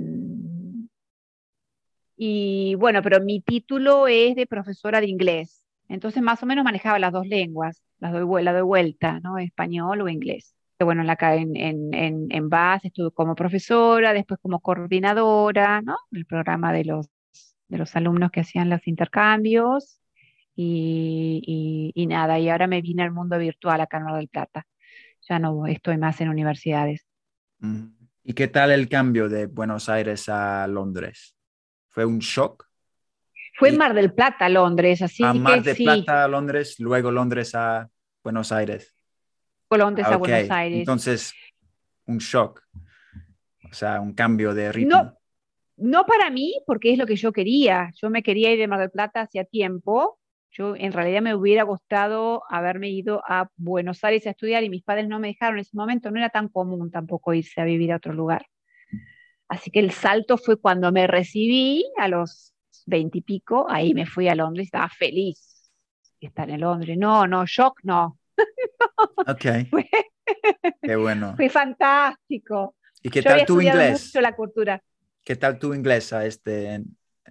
y 2.16 2.74
bueno, 2.74 3.02
pero 3.02 3.20
mi 3.20 3.40
título 3.40 4.06
es 4.06 4.36
de 4.36 4.46
profesora 4.46 5.00
de 5.00 5.06
inglés. 5.08 5.64
Entonces 5.88 6.22
más 6.22 6.42
o 6.42 6.46
menos 6.46 6.64
manejaba 6.64 6.98
las 6.98 7.12
dos 7.12 7.26
lenguas, 7.26 7.82
las 7.98 8.12
doy, 8.12 8.42
la 8.42 8.52
doy 8.52 8.62
vuelta, 8.62 9.20
¿no? 9.20 9.38
Español 9.38 10.00
o 10.02 10.08
inglés. 10.08 10.54
Bueno, 10.80 11.02
en, 11.02 11.56
en, 11.56 11.94
en, 11.94 12.26
en 12.30 12.48
BAS 12.48 12.84
estuve 12.84 13.10
como 13.10 13.34
profesora, 13.34 14.12
después 14.12 14.38
como 14.40 14.60
coordinadora, 14.60 15.82
¿no? 15.82 15.96
El 16.12 16.24
programa 16.24 16.72
de 16.72 16.84
los, 16.84 17.08
de 17.66 17.78
los 17.78 17.96
alumnos 17.96 18.30
que 18.30 18.40
hacían 18.40 18.70
los 18.70 18.86
intercambios 18.86 20.00
y, 20.54 21.92
y, 21.94 22.06
nada, 22.06 22.38
y 22.38 22.48
ahora 22.48 22.66
me 22.66 22.80
vine 22.80 23.02
al 23.02 23.12
mundo 23.12 23.38
virtual 23.38 23.80
acá 23.80 23.98
en 23.98 24.04
Mar 24.04 24.16
del 24.16 24.28
Plata. 24.28 24.66
Ya 25.28 25.38
no 25.38 25.66
estoy 25.66 25.98
más 25.98 26.20
en 26.20 26.28
universidades. 26.28 27.06
¿Y 28.22 28.34
qué 28.34 28.46
tal 28.46 28.70
el 28.70 28.88
cambio 28.88 29.28
de 29.28 29.46
Buenos 29.46 29.88
Aires 29.88 30.28
a 30.28 30.66
Londres? 30.68 31.34
¿Fue 31.88 32.04
un 32.04 32.20
shock? 32.20 32.67
Fue 33.58 33.70
en 33.70 33.76
Mar 33.76 33.92
del 33.92 34.12
Plata, 34.12 34.48
Londres, 34.48 35.02
así 35.02 35.24
a 35.24 35.34
Mar 35.34 35.62
del 35.62 35.76
Plata 35.76 36.22
a 36.22 36.28
Londres, 36.28 36.76
luego 36.78 37.10
Londres 37.10 37.56
a 37.56 37.90
Buenos 38.22 38.52
Aires. 38.52 38.94
Londres 39.68 40.06
a 40.06 40.16
Buenos 40.16 40.48
Aires. 40.48 40.78
Entonces, 40.78 41.34
un 42.06 42.18
shock, 42.18 42.62
o 43.68 43.74
sea, 43.74 44.00
un 44.00 44.14
cambio 44.14 44.54
de 44.54 44.70
ritmo. 44.70 45.02
No, 45.02 45.18
no 45.76 46.06
para 46.06 46.30
mí, 46.30 46.54
porque 46.66 46.92
es 46.92 46.98
lo 46.98 47.06
que 47.06 47.16
yo 47.16 47.32
quería. 47.32 47.90
Yo 48.00 48.10
me 48.10 48.22
quería 48.22 48.52
ir 48.52 48.60
de 48.60 48.68
Mar 48.68 48.78
del 48.78 48.90
Plata 48.90 49.22
hacía 49.22 49.44
tiempo. 49.44 50.20
Yo 50.52 50.76
en 50.76 50.92
realidad 50.92 51.20
me 51.20 51.34
hubiera 51.34 51.64
gustado 51.64 52.44
haberme 52.48 52.90
ido 52.90 53.22
a 53.28 53.50
Buenos 53.56 54.04
Aires 54.04 54.26
a 54.28 54.30
estudiar 54.30 54.62
y 54.62 54.70
mis 54.70 54.84
padres 54.84 55.08
no 55.08 55.18
me 55.18 55.28
dejaron 55.28 55.58
en 55.58 55.62
ese 55.62 55.76
momento. 55.76 56.12
No 56.12 56.18
era 56.18 56.30
tan 56.30 56.48
común 56.48 56.92
tampoco 56.92 57.34
irse 57.34 57.60
a 57.60 57.64
vivir 57.64 57.92
a 57.92 57.96
otro 57.96 58.12
lugar. 58.12 58.46
Así 59.48 59.72
que 59.72 59.80
el 59.80 59.90
salto 59.90 60.38
fue 60.38 60.60
cuando 60.60 60.92
me 60.92 61.08
recibí 61.08 61.84
a 61.96 62.06
los 62.06 62.54
veintipico, 62.88 63.66
ahí 63.68 63.94
me 63.94 64.06
fui 64.06 64.28
a 64.28 64.34
Londres, 64.34 64.66
estaba 64.66 64.88
feliz 64.88 65.70
de 66.20 66.26
estar 66.26 66.48
en 66.50 66.60
Londres. 66.60 66.96
No, 66.98 67.26
no, 67.26 67.44
shock 67.46 67.80
no. 67.84 68.18
Ok. 69.26 69.44
Qué 70.82 70.96
bueno. 70.96 71.34
Fue 71.36 71.48
fantástico. 71.48 72.74
¿Y 73.02 73.10
qué 73.10 73.22
tal 73.22 73.44
tu 73.44 73.60
inglés? 73.60 74.06
Mucho 74.06 74.20
la 74.20 74.34
cultura. 74.34 74.82
¿Qué 75.22 75.36
tal 75.36 75.58
tu 75.58 75.74
inglés 75.74 76.12
a 76.12 76.24
este, 76.26 76.82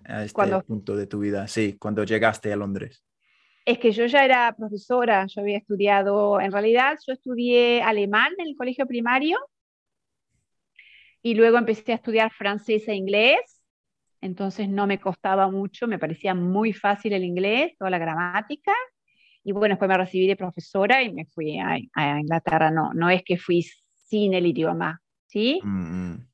a 0.05 0.23
este 0.23 0.61
punto 0.65 0.95
de 0.95 1.07
tu 1.07 1.19
vida? 1.19 1.47
Sí, 1.47 1.77
cuando 1.77 2.03
llegaste 2.03 2.51
a 2.51 2.55
Londres. 2.55 3.03
Es 3.65 3.79
que 3.79 3.91
yo 3.91 4.05
ya 4.05 4.23
era 4.23 4.55
profesora, 4.55 5.25
yo 5.27 5.41
había 5.41 5.57
estudiado, 5.57 6.39
en 6.39 6.51
realidad 6.51 6.97
yo 7.05 7.13
estudié 7.13 7.81
alemán 7.81 8.33
en 8.37 8.47
el 8.47 8.55
colegio 8.55 8.87
primario 8.87 9.37
y 11.21 11.35
luego 11.35 11.57
empecé 11.57 11.91
a 11.91 11.95
estudiar 11.95 12.31
francés 12.31 12.87
e 12.87 12.95
inglés 12.95 13.56
entonces 14.21 14.69
no 14.69 14.87
me 14.87 14.99
costaba 14.99 15.49
mucho, 15.49 15.87
me 15.87 15.99
parecía 15.99 16.33
muy 16.33 16.73
fácil 16.73 17.13
el 17.13 17.23
inglés, 17.23 17.73
toda 17.77 17.91
la 17.91 17.97
gramática. 17.97 18.73
Y 19.43 19.51
bueno, 19.51 19.73
después 19.73 19.89
me 19.89 19.97
recibí 19.97 20.27
de 20.27 20.35
profesora 20.35 21.03
y 21.03 21.13
me 21.13 21.25
fui 21.25 21.57
a, 21.59 21.77
Inglaterra. 22.19 22.71
No, 22.71 22.93
no 22.93 23.09
es 23.09 23.23
que 23.23 23.37
fui 23.37 23.63
sin 24.05 24.33
el 24.33 24.45
idioma, 24.45 25.01
¿sí? 25.27 25.59
Mm, 25.63 26.11
mm. 26.11 26.27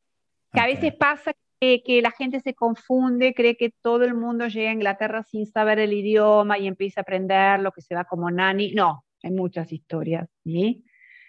Que 0.53 0.59
a 0.59 0.65
veces 0.65 0.93
pasa 0.95 1.33
que, 1.59 1.83
que, 1.83 2.01
la 2.01 2.11
gente 2.11 2.39
se 2.39 2.53
confunde, 2.53 3.33
cree 3.33 3.55
que 3.55 3.73
todo 3.81 4.03
el 4.03 4.13
mundo 4.13 4.47
llega 4.47 4.69
a 4.69 4.73
Inglaterra 4.73 5.23
sin 5.23 5.45
saber 5.45 5.79
el 5.79 5.93
idioma 5.93 6.57
y 6.57 6.67
empieza 6.67 7.01
a 7.01 7.03
aprender 7.03 7.59
lo 7.59 7.71
que 7.71 7.81
se 7.81 7.95
va 7.95 8.05
como 8.05 8.29
nani. 8.31 8.73
No, 8.73 9.03
hay 9.23 9.31
muchas 9.31 9.71
historias, 9.71 10.27
¿sí? 10.43 10.83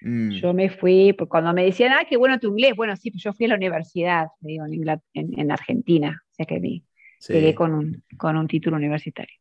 Mm. 0.05 0.31
Yo 0.33 0.53
me 0.53 0.69
fui, 0.69 1.15
pues, 1.15 1.31
cuando 1.31 1.53
me 1.55 1.65
decían, 1.65 1.93
ah, 1.93 2.05
qué 2.09 2.19
bueno 2.19 2.39
tu 2.39 2.49
inglés, 2.49 2.75
bueno, 2.77 2.95
sí, 2.97 3.11
pues 3.11 3.23
yo 3.23 3.33
fui 3.33 3.47
a 3.47 3.51
la 3.51 3.55
universidad, 3.55 4.27
digo, 4.41 4.67
en, 4.67 5.39
en, 5.39 5.51
Argentina, 5.51 6.23
o 6.35 6.37
sea 6.37 6.47
que 6.47 6.59
vi, 6.59 6.85
llegué 7.29 7.55
con 7.55 7.73
un, 7.73 8.05
con 8.17 8.37
un 8.37 8.49
título 8.49 8.77
universitario. 8.77 9.37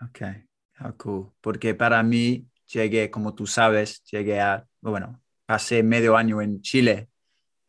Ok, 0.00 0.22
ah, 0.76 0.92
cool. 0.96 1.32
Porque 1.42 1.74
para 1.74 2.02
mí, 2.02 2.46
llegué, 2.66 3.10
como 3.10 3.34
tú 3.34 3.46
sabes, 3.46 4.02
llegué 4.04 4.40
a, 4.40 4.66
bueno, 4.80 5.20
pasé 5.44 5.82
medio 5.82 6.16
año 6.16 6.40
en 6.40 6.62
Chile 6.62 7.08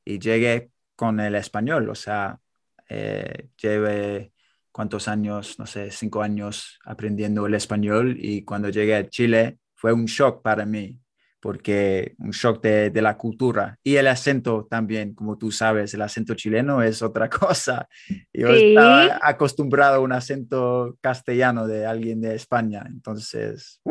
y 0.05 0.19
llegué 0.19 0.71
con 0.95 1.19
el 1.19 1.35
español, 1.35 1.89
o 1.89 1.95
sea, 1.95 2.39
eh, 2.87 3.49
llevé 3.61 4.31
cuántos 4.71 5.09
años, 5.09 5.59
no 5.59 5.65
sé, 5.65 5.91
cinco 5.91 6.21
años 6.21 6.79
aprendiendo 6.85 7.45
el 7.45 7.55
español 7.55 8.15
y 8.17 8.43
cuando 8.43 8.69
llegué 8.69 8.95
a 8.95 9.09
Chile 9.09 9.57
fue 9.75 9.91
un 9.91 10.05
shock 10.05 10.41
para 10.41 10.65
mí 10.65 10.97
porque 11.41 12.13
un 12.19 12.29
shock 12.29 12.61
de, 12.61 12.91
de, 12.91 13.01
la 13.01 13.17
cultura 13.17 13.77
y 13.83 13.95
el 13.95 14.07
acento 14.07 14.67
también, 14.69 15.15
como 15.15 15.37
tú 15.37 15.51
sabes, 15.51 15.93
el 15.93 16.03
acento 16.03 16.35
chileno 16.35 16.81
es 16.83 17.01
otra 17.01 17.29
cosa. 17.29 17.89
Yo 18.31 18.49
estaba 18.49 19.19
acostumbrado 19.21 19.95
a 19.95 19.99
un 19.99 20.13
acento 20.13 20.97
castellano 21.01 21.67
de 21.67 21.85
alguien 21.85 22.21
de 22.21 22.35
España, 22.35 22.83
entonces 22.87 23.81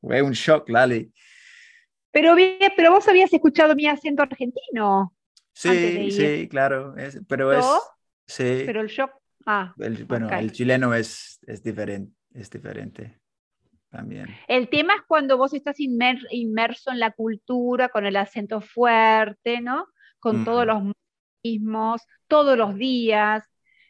fue 0.00 0.22
un 0.22 0.32
shock, 0.32 0.68
Lali. 0.70 1.12
Pero, 2.12 2.36
pero 2.76 2.92
vos 2.92 3.08
habías 3.08 3.32
escuchado 3.32 3.74
mi 3.74 3.88
acento 3.88 4.22
argentino. 4.22 5.12
Sí, 5.52 6.10
sí, 6.12 6.48
claro, 6.48 6.94
pero 7.28 7.52
es... 7.52 7.66
Sí, 8.26 8.62
pero 8.64 8.80
el 8.80 8.88
shock... 8.88 9.10
Ah, 9.46 9.74
bueno, 9.76 10.30
el 10.30 10.52
chileno 10.52 10.94
es, 10.94 11.38
es, 11.46 11.62
diferente, 11.62 12.14
es 12.32 12.48
diferente. 12.48 13.18
El 14.48 14.68
tema 14.68 14.94
es 14.94 15.02
cuando 15.06 15.36
vos 15.36 15.54
estás 15.54 15.76
inmerso 15.78 16.90
en 16.90 16.98
la 16.98 17.12
cultura, 17.12 17.88
con 17.88 18.06
el 18.06 18.16
acento 18.16 18.60
fuerte, 18.60 19.60
¿no? 19.60 19.86
Con 20.18 20.44
todos 20.44 20.66
los 20.66 20.82
mismos, 21.42 22.02
todos 22.28 22.56
los 22.56 22.74
días. 22.76 23.44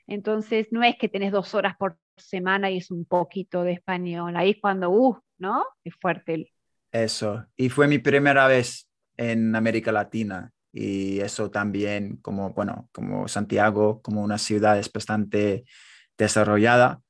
Entonces, 0.07 0.69
no 0.71 0.83
es 0.83 0.97
que 0.97 1.09
tenés 1.09 1.33
dos 1.33 1.55
horas 1.55 1.77
por 1.77 1.97
semana 2.17 2.71
y 2.71 2.79
es 2.79 2.91
un 2.91 3.05
poquito 3.05 3.63
de 3.63 3.73
español. 3.73 4.37
Ahí 4.37 4.51
es 4.51 4.57
cuando, 4.61 4.91
uh, 4.91 5.19
¿no? 5.39 5.65
Es 5.85 5.95
fuerte. 6.01 6.53
Eso. 6.93 7.47
Y 7.57 7.69
fue 7.69 7.89
mi 7.89 7.99
primera 7.99 8.47
vez 8.47 8.89
en 9.17 9.55
América 9.57 9.93
Latina. 9.93 10.53
Y 10.73 11.21
eso 11.21 11.51
también, 11.51 12.17
como, 12.17 12.51
bueno, 12.51 12.89
como 12.93 13.29
Santiago, 13.29 14.03
como 14.03 14.23
una 14.23 14.39
ciudad 14.39 14.79
es 14.79 14.93
bastante 14.93 15.65
desarrollada, 16.19 17.01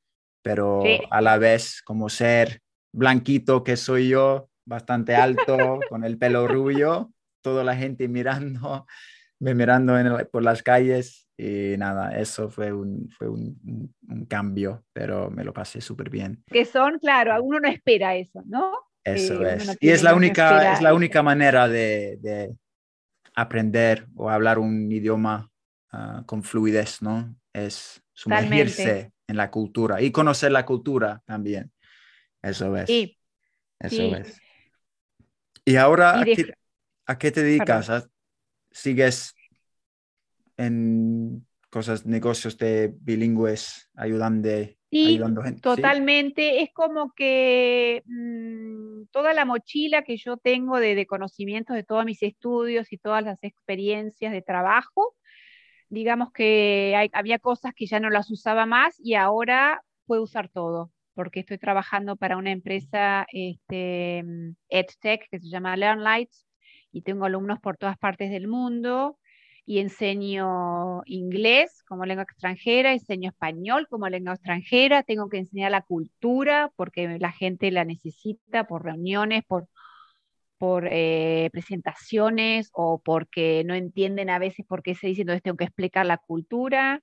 pero 0.43 0.83
a 1.11 1.23
la 1.23 1.39
vez 1.39 1.81
como 1.83 2.11
ser 2.11 2.61
blanquito 2.95 3.65
que 3.65 3.77
soy 3.77 4.09
yo, 4.09 4.49
bastante 4.65 5.15
alto, 5.15 5.81
con 5.89 6.05
el 6.05 6.17
pelo 6.17 6.47
rubio, 6.47 7.13
toda 7.43 7.65
la 7.65 7.77
gente 7.77 8.09
mirando, 8.09 8.87
me 9.41 9.55
mirando 9.55 9.95
por 10.31 10.43
las 10.43 10.63
calles 10.63 11.29
y 11.37 11.77
nada, 11.77 12.17
eso 12.17 12.49
fue 12.49 12.73
un, 12.73 13.11
fue 13.11 13.29
un, 13.29 13.91
cambio, 14.29 14.85
pero 14.93 15.31
me 15.31 15.45
lo 15.45 15.53
pasé 15.53 15.81
súper 15.81 16.09
bien. 16.09 16.43
Que 16.47 16.65
son, 16.65 16.99
claro, 17.01 17.43
uno 17.43 17.61
no 17.61 17.69
espera 17.69 18.15
eso, 18.15 18.43
¿no? 18.47 18.73
Eso 19.03 19.45
eh, 19.45 19.57
es. 19.57 19.77
Y 19.81 19.91
es 19.91 20.03
la 20.03 20.15
única, 20.15 20.73
es 20.73 20.81
la 20.81 20.95
única 20.95 21.23
manera 21.23 21.69
de, 21.69 22.19
de, 22.23 22.55
aprender 23.35 24.07
o 24.15 24.31
hablar 24.31 24.61
un 24.61 24.91
idioma 24.91 25.51
ah, 25.91 26.23
con 26.25 26.45
fluidez, 26.45 27.03
¿no? 27.03 27.35
Es 27.53 28.01
sumergirse 28.13 29.13
en 29.27 29.37
la 29.37 29.51
cultura 29.51 30.01
y 30.01 30.13
conocer 30.13 30.53
la 30.53 30.65
cultura 30.65 31.23
también. 31.27 31.74
Eso 32.45 32.77
es. 32.77 32.91
Eso 33.81 34.17
es. 34.17 34.41
Y 35.65 35.77
ahora, 35.77 36.21
¿a, 36.21 36.25
qué, 37.19 37.31
te 37.31 37.43
dedicas? 37.43 38.09
¿Sigues 38.71 39.35
en 40.59 41.47
cosas, 41.71 42.05
negocios 42.05 42.59
de 42.59 42.93
bilingües, 43.01 43.89
ayudando, 43.95 44.51
ayudando 44.93 45.43
gente? 45.43 45.63
Totalmente. 45.63 46.61
Es 46.63 46.71
como 46.75 47.13
que 47.15 48.03
mm, 48.05 49.07
toda 49.11 49.33
la 49.33 49.47
mochila 49.47 50.03
que 50.03 50.19
yo 50.19 50.37
tengo 50.37 50.79
de, 50.79 50.95
de 50.95 51.07
conocimientos 51.07 51.75
de 51.75 51.83
todos 51.83 52.05
mis 52.05 52.23
estudios 52.23 52.93
y 52.93 52.99
todas 52.99 53.25
las 53.25 53.43
experiencias 53.43 54.33
de 54.33 54.43
trabajo, 54.43 55.17
digamos 55.89 56.31
que 56.31 57.09
había 57.15 57.39
cosas 57.39 57.73
que 57.75 57.87
ya 57.87 58.01
no 58.01 58.11
las 58.11 58.31
usaba 58.31 58.67
más 58.67 58.97
y 58.99 59.15
ahora 59.15 59.83
puedo 60.05 60.23
usar 60.23 60.51
todo 60.51 60.93
porque 61.15 61.41
estoy 61.41 61.59
trabajando 61.59 62.17
para 62.17 62.37
una 62.37 62.51
empresa 62.51 63.27
este, 63.33 64.25
EdTech 64.69 65.29
que 65.31 65.39
se 65.41 65.49
llama 65.49 65.77
LearnLights 65.77 66.47
y 66.93 67.03
tengo 67.03 67.25
alumnos 67.25 67.61
por 67.61 67.77
todas 67.77 67.99
partes 67.99 68.31
del 68.31 68.49
mundo 68.49 69.19
y 69.67 69.79
enseño 69.79 71.03
inglés 71.07 71.83
como 71.89 72.05
lengua 72.05 72.25
extranjera, 72.25 72.93
enseño 72.93 73.31
español 73.31 73.87
como 73.89 74.09
lengua 74.09 74.35
extranjera, 74.35 75.03
tengo 75.03 75.29
que 75.29 75.39
enseñar 75.39 75.71
la 75.71 75.83
cultura 75.83 76.71
porque 76.77 77.19
la 77.19 77.33
gente 77.33 77.71
la 77.71 77.85
necesita 77.85 78.67
por 78.67 78.85
reuniones, 78.85 79.43
por, 79.45 79.69
por 80.59 80.89
eh, 80.91 81.49
presentaciones 81.53 82.71
o 82.73 83.01
porque 83.03 83.65
no 83.65 83.75
entienden 83.75 84.31
a 84.31 84.39
veces 84.39 84.67
por 84.67 84.83
qué 84.83 84.95
se 84.95 85.07
dice, 85.09 85.23
entonces 85.23 85.43
tengo 85.43 85.57
que 85.57 85.65
explicar 85.65 86.05
la 86.07 86.19
cultura. 86.19 87.03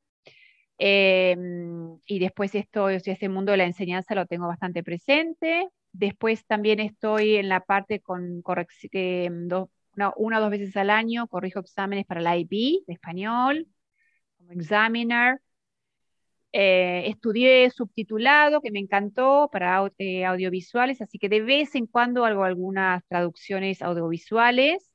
Em, 0.83 1.99
y 2.07 2.17
después 2.17 2.55
estoy, 2.55 2.95
o 2.95 2.99
sea, 2.99 3.13
ese 3.13 3.29
mundo 3.29 3.51
de 3.51 3.59
la 3.59 3.65
enseñanza 3.65 4.15
lo 4.15 4.25
tengo 4.25 4.47
bastante 4.47 4.83
presente. 4.83 5.69
Después 5.91 6.43
también 6.47 6.79
estoy 6.79 7.35
en 7.35 7.49
la 7.49 7.59
parte 7.63 7.99
con 7.99 8.41
una, 8.43 10.13
una 10.17 10.37
o 10.39 10.41
dos 10.41 10.49
veces 10.49 10.75
al 10.77 10.89
año 10.89 11.27
corrijo 11.27 11.59
exámenes 11.59 12.05
para 12.07 12.21
la 12.21 12.35
IB 12.35 12.83
de 12.87 12.93
español, 12.93 13.67
como 14.37 14.53
examiner. 14.53 15.39
Eh, 16.53 17.03
estudié 17.09 17.69
subtitulado, 17.69 18.59
que 18.61 18.71
me 18.71 18.79
encantó, 18.79 19.49
para 19.51 19.87
eh, 19.99 20.25
audiovisuales, 20.25 20.99
así 21.01 21.19
que 21.19 21.29
de 21.29 21.41
vez 21.41 21.75
en 21.75 21.85
cuando 21.85 22.25
hago 22.25 22.43
algunas 22.43 23.05
traducciones 23.07 23.83
audiovisuales. 23.83 24.90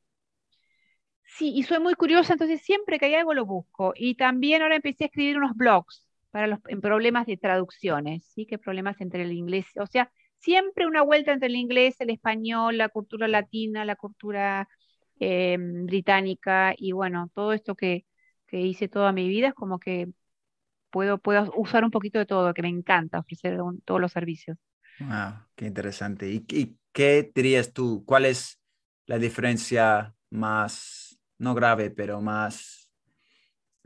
Sí, 1.36 1.52
y 1.54 1.62
soy 1.64 1.80
muy 1.80 1.94
curiosa, 1.94 2.32
entonces 2.32 2.62
siempre 2.62 2.98
que 2.98 3.06
hay 3.06 3.14
algo 3.14 3.34
lo 3.34 3.44
busco. 3.44 3.92
Y 3.96 4.14
también 4.14 4.62
ahora 4.62 4.76
empecé 4.76 5.04
a 5.04 5.06
escribir 5.08 5.36
unos 5.38 5.54
blogs 5.54 6.06
para 6.30 6.46
los 6.46 6.60
en 6.68 6.80
problemas 6.80 7.26
de 7.26 7.36
traducciones, 7.36 8.24
¿sí? 8.34 8.46
Que 8.46 8.58
problemas 8.58 9.00
entre 9.00 9.22
el 9.22 9.32
inglés, 9.32 9.66
o 9.76 9.86
sea, 9.86 10.10
siempre 10.38 10.86
una 10.86 11.02
vuelta 11.02 11.32
entre 11.32 11.48
el 11.48 11.56
inglés, 11.56 11.96
el 12.00 12.10
español, 12.10 12.78
la 12.78 12.88
cultura 12.88 13.28
latina, 13.28 13.84
la 13.84 13.96
cultura 13.96 14.68
eh, 15.20 15.56
británica 15.58 16.74
y 16.76 16.92
bueno, 16.92 17.30
todo 17.34 17.52
esto 17.52 17.74
que, 17.74 18.06
que 18.46 18.60
hice 18.60 18.88
toda 18.88 19.12
mi 19.12 19.28
vida 19.28 19.48
es 19.48 19.54
como 19.54 19.78
que 19.78 20.08
puedo, 20.90 21.18
puedo 21.18 21.52
usar 21.56 21.84
un 21.84 21.90
poquito 21.90 22.18
de 22.18 22.26
todo, 22.26 22.54
que 22.54 22.62
me 22.62 22.68
encanta 22.68 23.18
ofrecer 23.18 23.58
todos 23.84 24.00
los 24.00 24.12
servicios. 24.12 24.56
Wow, 25.00 25.34
qué 25.54 25.66
interesante. 25.66 26.30
¿Y, 26.30 26.44
¿Y, 26.48 26.78
qué 26.92 27.30
dirías 27.34 27.74
tú? 27.74 28.02
¿Cuál 28.06 28.24
es 28.24 28.58
la 29.04 29.18
diferencia 29.18 30.14
más, 30.30 31.05
no 31.38 31.54
grave, 31.54 31.90
pero 31.90 32.20
más 32.20 32.90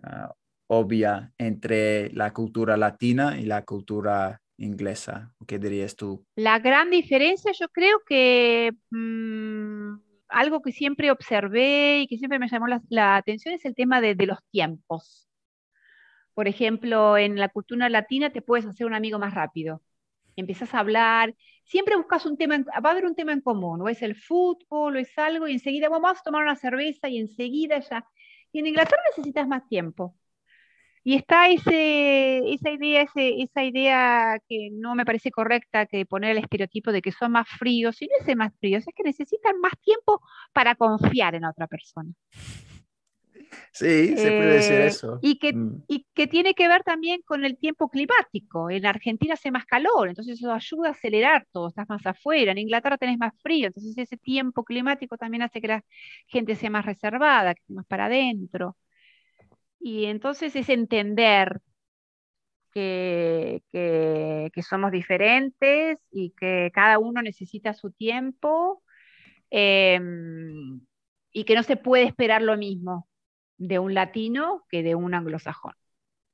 uh, 0.02 0.33
obvia 0.66 1.33
entre 1.38 2.11
la 2.12 2.33
cultura 2.33 2.76
latina 2.76 3.38
y 3.38 3.45
la 3.45 3.64
cultura 3.64 4.40
inglesa? 4.57 5.33
¿Qué 5.47 5.59
dirías 5.59 5.97
tú? 5.97 6.25
La 6.37 6.59
gran 6.59 6.90
diferencia, 6.90 7.52
yo 7.52 7.69
creo 7.69 8.00
que 8.07 8.73
mmm, 8.90 9.95
algo 10.28 10.62
que 10.62 10.73
siempre 10.73 11.11
observé 11.11 12.00
y 12.00 12.07
que 12.07 12.19
siempre 12.19 12.38
me 12.38 12.49
llamó 12.49 12.66
la, 12.69 12.80
la 12.88 13.16
atención 13.16 13.54
es 13.54 13.64
el 13.64 13.75
tema 13.75 14.00
de, 14.00 14.14
de, 14.14 14.26
los 14.26 14.38
tiempos. 14.50 15.28
Por 16.35 16.49
ejemplo, 16.49 17.19
en 17.19 17.37
la 17.37 17.49
cultura 17.49 17.88
latina 17.88 18.30
te 18.30 18.42
puedes 18.42 18.66
hacer 18.66 18.87
un 18.87 18.95
amigo 18.95 19.19
más 19.19 19.35
rápido. 19.35 19.83
Empiezas 20.37 20.73
a 20.75 20.78
hablar, 20.78 21.35
siempre 21.71 21.97
buscas 21.97 22.27
un 22.27 22.37
tema, 22.37 22.59
va 22.59 22.89
a 22.89 22.93
haber 22.93 23.07
un 23.07 23.15
tema 23.15 23.33
en 23.33 23.41
común, 23.41 23.81
o 23.81 23.89
es 23.89 24.03
el 24.03 24.17
fútbol, 24.17 24.97
o 24.97 24.99
es 24.99 25.17
algo, 25.17 25.47
y 25.47 25.53
enseguida 25.53 25.89
vamos 25.89 26.19
a 26.19 26.23
tomar 26.23 26.43
una 26.43 26.57
cerveza 26.57 27.09
y 27.09 27.19
enseguida 27.19 27.79
ya. 27.79 28.05
Y 28.53 28.59
en 28.59 28.67
Inglaterra 28.67 29.00
necesitas 29.11 29.47
más 29.47 29.69
tiempo. 29.69 30.17
Y 31.05 31.15
está 31.15 31.49
esa, 31.49 31.71
idea, 31.73 33.07
esa 33.15 33.65
idea 33.65 34.39
que 34.49 34.71
no 34.73 34.97
me 34.97 35.05
parece 35.05 35.31
correcta, 35.31 35.87
que 35.87 36.05
poner 36.05 36.33
el 36.33 36.39
estereotipo 36.39 36.91
de 36.91 37.00
que 37.00 37.12
son 37.12 37.33
más 37.33 37.49
fríos, 37.49 38.03
y 38.03 38.09
no 38.09 38.15
es 38.27 38.37
más 38.37 38.53
fríos, 38.59 38.85
es 38.87 38.95
que 38.95 39.05
necesitan 39.05 39.61
más 39.61 39.73
tiempo 39.81 40.21
para 40.53 40.75
confiar 40.75 41.37
en 41.37 41.45
otra 41.45 41.69
persona. 41.69 42.11
Sí, 43.73 44.16
se 44.16 44.33
puede 44.33 44.54
decir 44.54 44.80
Eh, 44.80 44.87
eso. 44.88 45.19
y, 45.23 45.38
que, 45.38 45.52
Mm. 45.54 45.83
y 45.88 46.07
que 46.14 46.26
tiene 46.26 46.54
que 46.54 46.69
ver 46.69 46.83
también 46.83 47.21
con 47.23 47.45
el 47.45 47.57
tiempo 47.59 47.88
climático. 47.88 48.71
En 48.71 48.87
Argentina 48.87 49.35
hace 49.35 49.50
más 49.50 49.64
calor, 49.66 50.09
entonces 50.09 50.38
eso 50.38 50.52
ayuda 50.52 50.88
a 50.88 50.92
acelerar 50.92 51.47
todo, 51.52 51.69
estás 51.69 51.88
más 51.88 52.04
afuera. 52.07 52.52
En 52.52 52.59
Inglaterra 52.59 52.99
tenés 52.99 53.19
más 53.19 53.33
frío, 53.42 53.66
entonces 53.69 53.97
ese 53.99 54.16
tiempo 54.16 54.64
climático 54.64 55.16
también 55.16 55.42
hace 55.42 55.61
que 55.61 55.69
la 55.69 55.85
gente 56.26 56.54
sea 56.57 56.71
más 56.71 56.87
reservada, 56.87 57.54
que 57.54 57.62
más 57.69 57.87
para 57.87 58.07
adentro. 58.07 58.76
Y 59.80 60.04
entonces 60.07 60.54
es 60.57 60.69
entender 60.69 61.61
que, 62.73 63.62
que- 63.73 64.50
que 64.52 64.62
somos 64.62 64.92
diferentes 64.92 65.99
y 66.11 66.30
que 66.33 66.71
cada 66.75 66.99
uno 66.99 67.23
necesita 67.23 67.75
su 67.75 67.90
tiempo 67.92 68.83
em, 69.50 70.83
y 71.33 71.45
que 71.45 71.57
no 71.57 71.64
se 71.64 71.76
puede 71.78 72.04
esperar 72.04 72.42
lo 72.42 72.59
mismo 72.59 73.09
de 73.61 73.79
un 73.79 73.93
latino 73.93 74.64
que 74.71 74.83
de 74.83 74.95
un 74.95 75.12
anglosajón. 75.14 75.75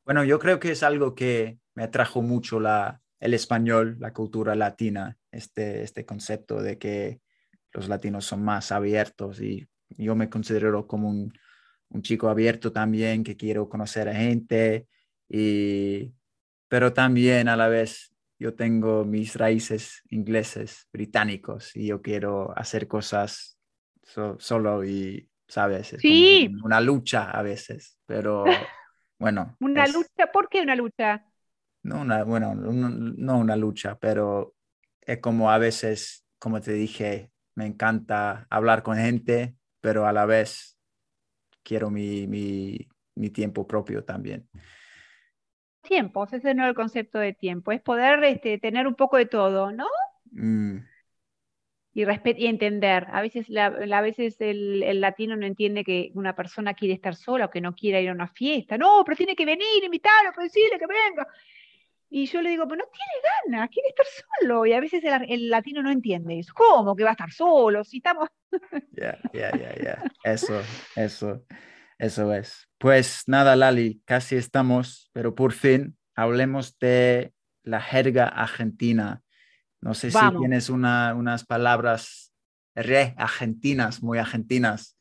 Bueno, 0.05 0.23
yo 0.25 0.39
creo 0.39 0.61
que 0.61 0.71
es 0.71 0.85
algo 0.85 1.15
que 1.17 1.59
me 1.75 1.83
atrajo 1.83 2.23
mucho 2.23 2.61
la, 2.61 3.01
el 3.19 3.35
español, 3.35 3.97
la 3.99 4.13
cultura 4.13 4.55
latina, 4.55 5.19
este, 5.33 5.83
este 5.83 6.07
concepto 6.07 6.63
de 6.63 6.79
que 6.79 7.21
los 7.73 7.89
latinos 7.89 8.25
son 8.25 8.45
más 8.45 8.71
abiertos 8.71 9.41
y 9.41 9.67
yo 9.89 10.15
me 10.15 10.31
considero 10.31 10.87
como 10.87 11.09
un, 11.11 11.33
un 11.91 12.03
chico 12.03 12.29
abierto 12.29 12.73
también, 12.73 13.25
que 13.25 13.37
quiero 13.37 13.69
conocer 13.69 14.09
a 14.09 14.15
gente, 14.15 14.87
y, 15.29 16.15
pero 16.69 16.93
también 16.93 17.49
a 17.49 17.57
la 17.57 17.67
vez 17.67 18.15
yo 18.39 18.55
tengo 18.55 19.05
mis 19.05 19.35
raíces 19.35 20.03
ingleses, 20.11 20.87
británicos, 20.93 21.75
y 21.75 21.89
yo 21.89 22.03
quiero 22.03 22.57
hacer 22.57 22.87
cosas 22.87 23.59
so- 24.05 24.39
solo 24.39 24.85
y, 24.85 25.29
¿sabes? 25.49 25.93
Es 25.93 26.09
Sí, 26.09 26.11
un- 26.11 26.61
una 26.65 26.81
lucha 26.81 27.31
a 27.31 27.43
veces, 27.43 27.99
pero 28.07 28.75
bueno, 29.19 29.59
una 29.61 29.87
es 29.87 29.89
lucha, 29.89 30.33
¿por 30.33 30.49
qué 30.49 30.61
una 30.63 30.75
lucha? 30.77 31.27
no 31.83 32.01
una, 32.01 32.25
bueno, 32.25 32.55
no, 32.55 32.89
no 32.91 33.39
una 33.39 33.57
lucha, 33.57 33.99
pero 33.99 34.55
es 35.03 35.19
como 35.21 35.51
a 35.51 35.59
veces, 35.59 36.25
como 36.39 36.61
te 36.61 36.73
dije, 36.73 37.31
me 37.55 37.67
encanta 37.67 38.47
hablar 38.51 38.83
con 38.83 38.97
gente, 38.97 39.57
pero 39.81 40.07
a 40.07 40.13
la 40.13 40.27
vez 40.27 40.79
quiero 41.65 41.91
mi, 41.91 42.27
mi, 42.29 42.89
mi 43.17 43.31
tiempo 43.31 43.67
propio 43.67 44.05
también. 44.05 44.49
Tiempo, 45.83 46.25
ese 46.25 46.53
no 46.55 46.65
es 46.65 46.69
el 46.71 46.75
concepto 46.75 47.19
de 47.19 47.33
tiempo, 47.33 47.73
es 47.73 47.81
poder 47.81 48.23
este, 48.25 48.59
tener 48.59 48.87
un 48.87 48.95
poco 48.95 49.17
de 49.17 49.25
todo, 49.27 49.73
¿no? 49.73 49.87
Mm, 50.35 50.87
Y, 51.97 52.03
y 52.03 52.47
entender. 52.47 53.07
A 53.11 53.23
veces, 53.23 53.49
la, 53.49 53.67
a 53.69 54.01
veces 54.03 54.39
el, 54.43 54.83
el 54.83 55.01
latino 55.01 55.35
no 55.35 55.47
entiende 55.47 55.83
que 55.83 56.11
una 56.13 56.37
persona 56.37 56.75
quiere 56.75 56.93
estar 56.93 57.15
sola 57.15 57.47
o 57.47 57.51
que 57.51 57.63
no 57.63 57.75
quiere 57.75 58.03
ir 58.03 58.11
a 58.11 58.13
una 58.13 58.29
fiesta. 58.29 58.77
No, 58.77 59.03
pero 59.03 59.17
tiene 59.17 59.35
que 59.35 59.47
venir, 59.47 59.83
invitarlo, 59.83 60.31
decirle 60.39 60.79
que 60.79 60.87
venga. 60.87 61.27
Y 62.11 62.27
yo 62.27 62.43
le 62.43 62.51
digo, 62.51 62.69
pero 62.69 62.85
no 62.85 62.91
tiene 62.93 63.57
ganas, 63.57 63.71
quiere 63.71 63.89
estar 63.89 64.05
solo. 64.41 64.67
Y 64.67 64.75
a 64.75 64.81
veces 64.81 65.03
el, 65.05 65.25
el 65.27 65.49
latino 65.49 65.83
no 65.83 65.91
entiende 65.91 66.39
eso. 66.39 66.53
¿Cómo 66.55 66.95
que 66.95 67.03
va 67.03 67.11
a 67.11 67.13
estar 67.13 67.33
solo? 67.33 67.83
Si 67.83 67.97
estamos... 67.97 68.29
ya, 68.93 69.19
ya, 69.33 69.51
ya. 69.83 70.03
Eso, 70.23 70.61
eso, 70.97 71.47
eso 71.99 72.35
es. 72.35 72.69
Pues 72.77 73.23
nada, 73.27 73.57
Lali, 73.57 74.03
casi 74.05 74.37
estamos, 74.37 75.09
pero 75.15 75.35
por 75.35 75.53
fin 75.53 75.97
hablemos 76.15 76.79
de 76.79 77.33
la 77.63 77.81
jerga 77.81 78.29
argentina. 78.29 79.23
No 79.87 79.95
sé 79.95 80.11
si 80.11 80.15
Vamos. 80.15 80.41
tienes 80.41 80.69
una, 80.69 81.15
unas 81.15 81.45
palabras 81.47 82.33
re 82.75 83.15
argentinas, 83.17 84.03
muy 84.03 84.19
argentinas. 84.19 84.99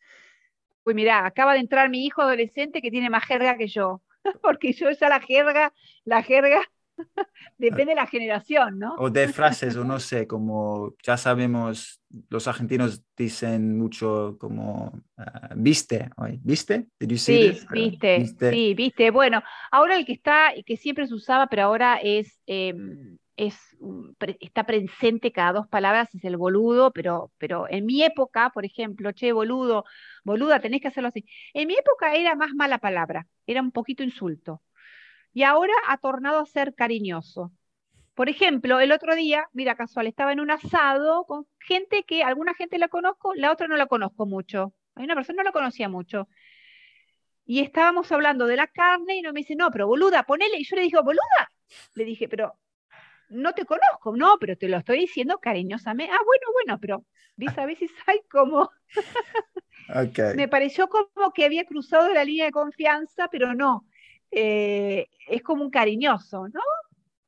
Uy, 0.85 0.93
mirá, 0.93 1.25
acaba 1.25 1.53
de 1.53 1.59
entrar 1.59 1.89
mi 1.89 2.05
hijo 2.05 2.21
adolescente 2.21 2.83
que 2.83 2.91
tiene 2.91 3.09
más 3.09 3.25
jerga 3.25 3.57
que 3.57 3.67
yo. 3.67 4.03
Porque 4.43 4.73
yo 4.73 4.91
ya 4.91 5.09
la 5.09 5.19
jerga, 5.19 5.73
la 6.03 6.21
jerga, 6.21 6.61
depende 7.57 7.93
de 7.93 7.95
la 7.95 8.05
generación, 8.05 8.77
¿no? 8.77 8.93
O 8.99 9.09
de 9.09 9.27
frases, 9.27 9.75
o 9.75 9.83
no 9.83 9.99
sé, 9.99 10.27
como 10.27 10.93
ya 11.03 11.17
sabemos, 11.17 11.99
los 12.29 12.47
argentinos 12.47 13.01
dicen 13.17 13.75
mucho 13.77 14.37
como, 14.39 15.01
ah, 15.17 15.49
¿viste? 15.55 16.09
¿Viste? 16.43 16.87
Did 16.99 17.09
you 17.09 17.17
see 17.17 17.39
Sí, 17.39 17.39
this? 17.39 17.65
viste, 17.71 18.21
¿Viste? 18.21 18.49
sí, 18.51 18.73
viste. 18.75 19.11
Bueno, 19.11 19.41
ahora 19.71 19.97
el 19.97 20.05
que 20.05 20.13
está 20.13 20.53
que 20.65 20.77
siempre 20.77 21.07
se 21.07 21.13
usaba, 21.15 21.47
pero 21.47 21.63
ahora 21.63 21.97
es, 21.97 22.39
em, 22.45 23.17
es 23.37 23.55
está 24.39 24.65
presente 24.65 25.31
cada 25.31 25.53
dos 25.53 25.67
palabras, 25.67 26.13
es 26.15 26.23
el 26.23 26.37
boludo, 26.37 26.91
pero, 26.91 27.31
pero 27.37 27.67
en 27.69 27.85
mi 27.85 28.03
época, 28.03 28.51
por 28.51 28.65
ejemplo, 28.65 29.11
che, 29.11 29.31
boludo, 29.33 29.85
boluda, 30.23 30.59
tenés 30.61 30.81
que 30.81 30.87
hacerlo 30.89 31.09
así. 31.09 31.25
En 31.53 31.67
mi 31.67 31.75
época 31.75 32.15
era 32.15 32.35
más 32.35 32.53
mala 32.53 32.79
palabra, 32.79 33.27
era 33.45 33.61
un 33.61 33.71
poquito 33.71 34.03
insulto. 34.03 34.61
Y 35.33 35.43
ahora 35.43 35.73
ha 35.87 35.97
tornado 35.97 36.39
a 36.39 36.45
ser 36.45 36.75
cariñoso. 36.75 37.51
Por 38.15 38.29
ejemplo, 38.29 38.79
el 38.79 38.91
otro 38.93 39.15
día, 39.15 39.49
mira, 39.53 39.75
casual, 39.75 40.07
estaba 40.07 40.31
en 40.33 40.39
un 40.39 40.51
asado 40.51 41.25
con 41.25 41.47
gente 41.59 42.03
que 42.03 42.23
alguna 42.23 42.53
gente 42.55 42.77
la 42.79 42.87
conozco, 42.87 43.33
la 43.35 43.51
otra 43.51 43.67
no 43.67 43.75
la 43.77 43.87
conozco 43.87 44.25
mucho. 44.25 44.73
Hay 44.95 45.05
una 45.05 45.15
persona 45.15 45.37
no 45.37 45.43
la 45.43 45.51
conocía 45.51 45.89
mucho. 45.89 46.29
Y 47.45 47.59
estábamos 47.61 48.11
hablando 48.11 48.47
de 48.47 48.55
la 48.55 48.67
carne 48.67 49.17
y 49.17 49.21
no 49.21 49.33
me 49.33 49.41
dice, 49.41 49.55
no, 49.55 49.69
pero 49.71 49.87
boluda, 49.87 50.23
ponele. 50.23 50.57
Y 50.59 50.65
yo 50.65 50.75
le 50.77 50.83
dije, 50.83 50.97
boluda. 51.01 51.51
Le 51.95 52.05
dije, 52.05 52.27
pero 52.29 52.57
no 53.29 53.53
te 53.53 53.65
conozco, 53.65 54.15
no, 54.15 54.37
pero 54.39 54.57
te 54.57 54.67
lo 54.67 54.77
estoy 54.77 54.99
diciendo 54.99 55.39
cariñosamente. 55.39 56.13
Ah, 56.13 56.19
bueno, 56.25 56.47
bueno, 56.53 56.79
pero 56.79 57.05
ves, 57.35 57.57
a 57.57 57.65
veces 57.65 57.91
hay 58.07 58.21
como, 58.29 58.69
me 60.35 60.47
pareció 60.47 60.87
como 60.87 61.31
que 61.33 61.45
había 61.45 61.65
cruzado 61.65 62.13
la 62.13 62.23
línea 62.23 62.45
de 62.45 62.51
confianza, 62.51 63.27
pero 63.31 63.53
no. 63.53 63.85
Eh, 64.31 65.07
es 65.27 65.41
como 65.43 65.63
un 65.63 65.69
cariñoso, 65.69 66.47
¿no? 66.47 66.61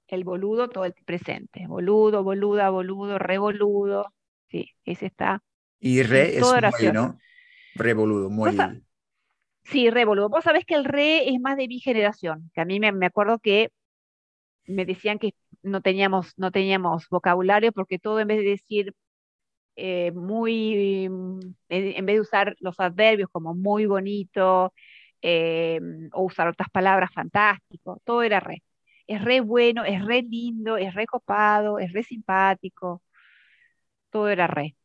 El 0.08 0.24
boludo 0.24 0.70
todo 0.70 0.86
el 0.86 0.94
presente. 0.94 1.68
Boludo, 1.68 2.24
boluda, 2.24 2.70
boludo, 2.70 3.20
revoludo. 3.20 4.14
Sí, 4.48 4.72
ese 4.86 5.08
está. 5.08 5.44
Y 5.80 6.02
re 6.04 6.38
es 6.38 6.44
muy. 6.44 6.92
¿no? 6.92 7.18
Revoludo, 7.76 8.30
muy. 8.30 8.58
Sí, 9.64 9.90
re 9.90 10.06
boludo. 10.06 10.30
Vos 10.30 10.44
sabés 10.44 10.66
que 10.66 10.76
el 10.76 10.86
re 10.86 11.30
es 11.30 11.40
más 11.42 11.58
de 11.58 11.68
mi 11.68 11.80
generación, 11.80 12.50
que 12.54 12.62
a 12.62 12.66
mí 12.66 12.80
me, 12.80 12.92
me 12.94 13.06
acuerdo 13.06 13.40
que 13.40 13.72
me 14.66 14.86
decían 14.86 15.20
que 15.20 15.34
no 15.63 15.82
teníamos, 15.82 16.34
no 16.38 16.52
teníamos 16.52 17.08
vocabulario 17.10 17.72
porque 17.72 18.00
todo 18.00 18.20
en 18.20 18.28
vez 18.28 18.38
de 18.39 18.43
decir 18.52 18.93
eh, 19.76 20.12
muy, 20.13 21.10
mm, 21.10 21.39
en 21.70 22.06
vez 22.06 22.15
de 22.17 22.22
usar 22.22 22.56
los 22.60 22.80
adverbios 22.80 23.30
como 23.32 23.54
muy 23.56 23.86
bonito 23.86 24.74
eh, 25.22 25.80
o 26.13 26.24
usar 26.24 26.48
otras 26.48 26.70
palabras, 26.70 27.12
fantástico, 27.13 28.02
todo 28.06 28.24
era 28.24 28.39
re. 28.39 28.63
Es 29.08 29.24
re 29.24 29.41
bueno, 29.41 29.84
es 29.86 30.04
re 30.06 30.22
lindo, 30.24 30.78
es 30.78 30.93
re 30.96 31.06
copado, 31.08 31.80
es 31.80 31.93
re 31.93 32.04
simpático, 32.04 33.02
todo 34.10 34.30
era 34.30 34.48
re. 34.48 34.76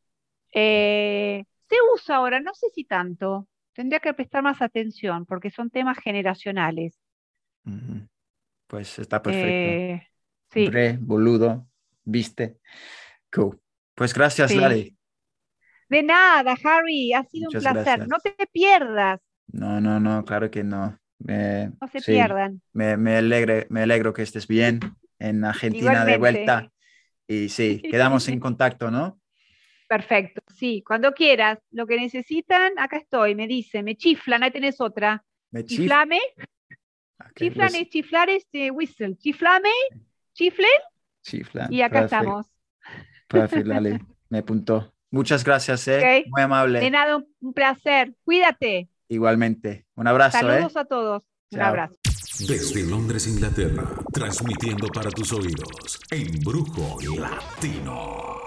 Eh, 0.52 1.44
se 1.68 1.76
usa 1.94 2.16
ahora, 2.16 2.40
no 2.40 2.54
sé 2.54 2.68
si 2.74 2.84
tanto, 2.84 3.48
tendría 3.74 4.00
que 4.00 4.14
prestar 4.14 4.42
más 4.44 4.62
atención 4.62 5.26
porque 5.26 5.50
son 5.50 5.70
temas 5.70 5.98
generacionales. 6.00 6.98
Pues 8.66 8.98
está 8.98 9.22
perfecto. 9.22 9.82
Sí. 10.52 10.66
Re, 10.66 10.98
boludo, 11.00 11.66
viste. 12.04 12.58
Cool. 13.32 13.58
Pues 13.94 14.14
gracias, 14.14 14.50
sí. 14.50 14.96
De 15.88 16.02
nada, 16.02 16.56
Harry, 16.64 17.12
ha 17.12 17.24
sido 17.24 17.50
un 17.52 17.60
placer. 17.60 18.08
No 18.08 18.18
te 18.18 18.34
pierdas. 18.50 19.20
No, 19.48 19.80
no, 19.80 20.00
no, 20.00 20.24
claro 20.24 20.50
que 20.50 20.64
no. 20.64 20.98
no 21.18 21.88
se 21.88 22.00
pierdan. 22.00 22.62
Me, 22.72 22.96
me, 22.96 23.20
me 23.68 23.82
alegro 23.82 24.12
que 24.12 24.22
estés 24.22 24.46
bien 24.46 24.80
en 25.18 25.44
Argentina 25.44 26.04
de 26.04 26.16
vuelta. 26.16 26.72
Y 27.26 27.48
sí, 27.48 27.80
quedamos 27.82 28.28
en 28.28 28.40
contacto, 28.40 28.90
¿no? 28.90 29.18
Perfecto, 29.88 30.40
sí, 30.54 30.82
cuando 30.86 31.12
quieras, 31.12 31.58
lo 31.70 31.86
que 31.86 31.96
necesitan, 31.96 32.78
acá 32.78 32.96
estoy, 32.96 33.34
me 33.34 33.46
dice, 33.46 33.82
me 33.82 33.94
chiflan, 33.94 34.42
ahí 34.42 34.50
tenés 34.50 34.80
otra. 34.80 35.22
¿Me 35.50 35.66
Chiflame. 35.66 36.18
Chiflan 37.36 37.68
pues 37.68 37.82
es 37.82 37.88
chiflar 37.90 38.30
este 38.30 38.70
whistle. 38.70 39.16
Chiflame, 39.18 39.68
chiflen. 40.34 40.68
Chiflan. 41.22 41.72
Y 41.72 41.82
acá 41.82 42.04
estamos. 42.04 42.46
Perfecto, 43.28 43.70
dale, 43.70 44.00
me 44.28 44.38
apuntó. 44.38 44.92
Muchas 45.10 45.44
gracias, 45.44 45.86
eh. 45.88 46.24
Muy 46.28 46.42
amable. 46.42 46.80
De 46.80 46.90
nada, 46.90 47.22
un 47.40 47.52
placer. 47.52 48.14
Cuídate. 48.24 48.88
Igualmente. 49.08 49.86
Un 49.94 50.08
abrazo, 50.08 50.38
¿eh? 50.38 50.40
Saludos 50.40 50.76
a 50.76 50.84
todos. 50.86 51.22
Un 51.50 51.60
abrazo. 51.60 51.96
Desde 52.48 52.82
Londres, 52.84 53.26
Inglaterra, 53.26 53.84
transmitiendo 54.10 54.88
para 54.88 55.10
tus 55.10 55.32
oídos, 55.32 56.00
Embrujo 56.10 56.96
Latino. 57.18 58.40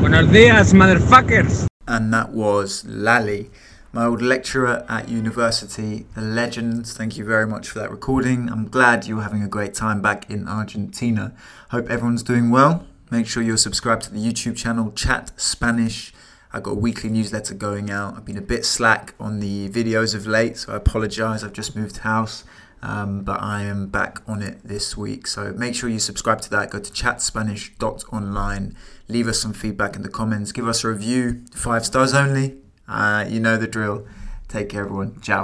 Buenos 0.00 0.32
días, 0.32 0.72
motherfuckers. 0.72 1.66
And 1.86 2.12
that 2.12 2.30
was 2.30 2.84
Lally, 2.86 3.50
my 3.94 4.06
old 4.06 4.20
lecturer 4.20 4.84
at 4.88 5.08
university, 5.08 6.04
a 6.16 6.20
legend. 6.20 6.84
Thank 6.84 7.16
you 7.16 7.24
very 7.24 7.46
much 7.46 7.68
for 7.68 7.78
that 7.78 7.92
recording. 7.92 8.50
I'm 8.50 8.68
glad 8.68 9.06
you're 9.06 9.22
having 9.22 9.44
a 9.44 9.48
great 9.48 9.72
time 9.72 10.02
back 10.02 10.28
in 10.28 10.48
Argentina. 10.48 11.32
Hope 11.70 11.88
everyone's 11.88 12.24
doing 12.24 12.50
well. 12.50 12.84
Make 13.12 13.28
sure 13.28 13.40
you're 13.40 13.56
subscribed 13.56 14.02
to 14.02 14.12
the 14.12 14.18
YouTube 14.18 14.56
channel 14.56 14.90
Chat 14.90 15.30
Spanish. 15.36 16.12
I've 16.52 16.64
got 16.64 16.72
a 16.72 16.80
weekly 16.80 17.08
newsletter 17.08 17.54
going 17.54 17.88
out. 17.88 18.16
I've 18.16 18.24
been 18.24 18.36
a 18.36 18.42
bit 18.42 18.64
slack 18.64 19.14
on 19.20 19.38
the 19.38 19.68
videos 19.68 20.12
of 20.12 20.26
late, 20.26 20.56
so 20.56 20.72
I 20.72 20.76
apologize. 20.76 21.44
I've 21.44 21.52
just 21.52 21.76
moved 21.76 21.98
house. 21.98 22.42
Um, 22.82 23.22
but 23.22 23.40
I 23.40 23.62
am 23.62 23.86
back 23.86 24.20
on 24.26 24.42
it 24.42 24.58
this 24.64 24.96
week. 24.96 25.28
So 25.28 25.52
make 25.52 25.76
sure 25.76 25.88
you 25.88 26.00
subscribe 26.00 26.40
to 26.42 26.50
that. 26.50 26.70
Go 26.70 26.80
to 26.80 26.92
chatspanish.online. 26.92 28.76
Leave 29.08 29.28
us 29.28 29.40
some 29.40 29.52
feedback 29.52 29.94
in 29.94 30.02
the 30.02 30.08
comments. 30.08 30.50
Give 30.50 30.66
us 30.66 30.82
a 30.82 30.88
review. 30.88 31.44
Five 31.54 31.86
stars 31.86 32.12
only. 32.12 32.63
Uh, 32.88 33.24
you 33.28 33.40
know 33.40 33.56
the 33.56 33.66
drill. 33.66 34.06
Take 34.48 34.68
care, 34.68 34.84
everyone. 34.84 35.20
Ciao. 35.20 35.42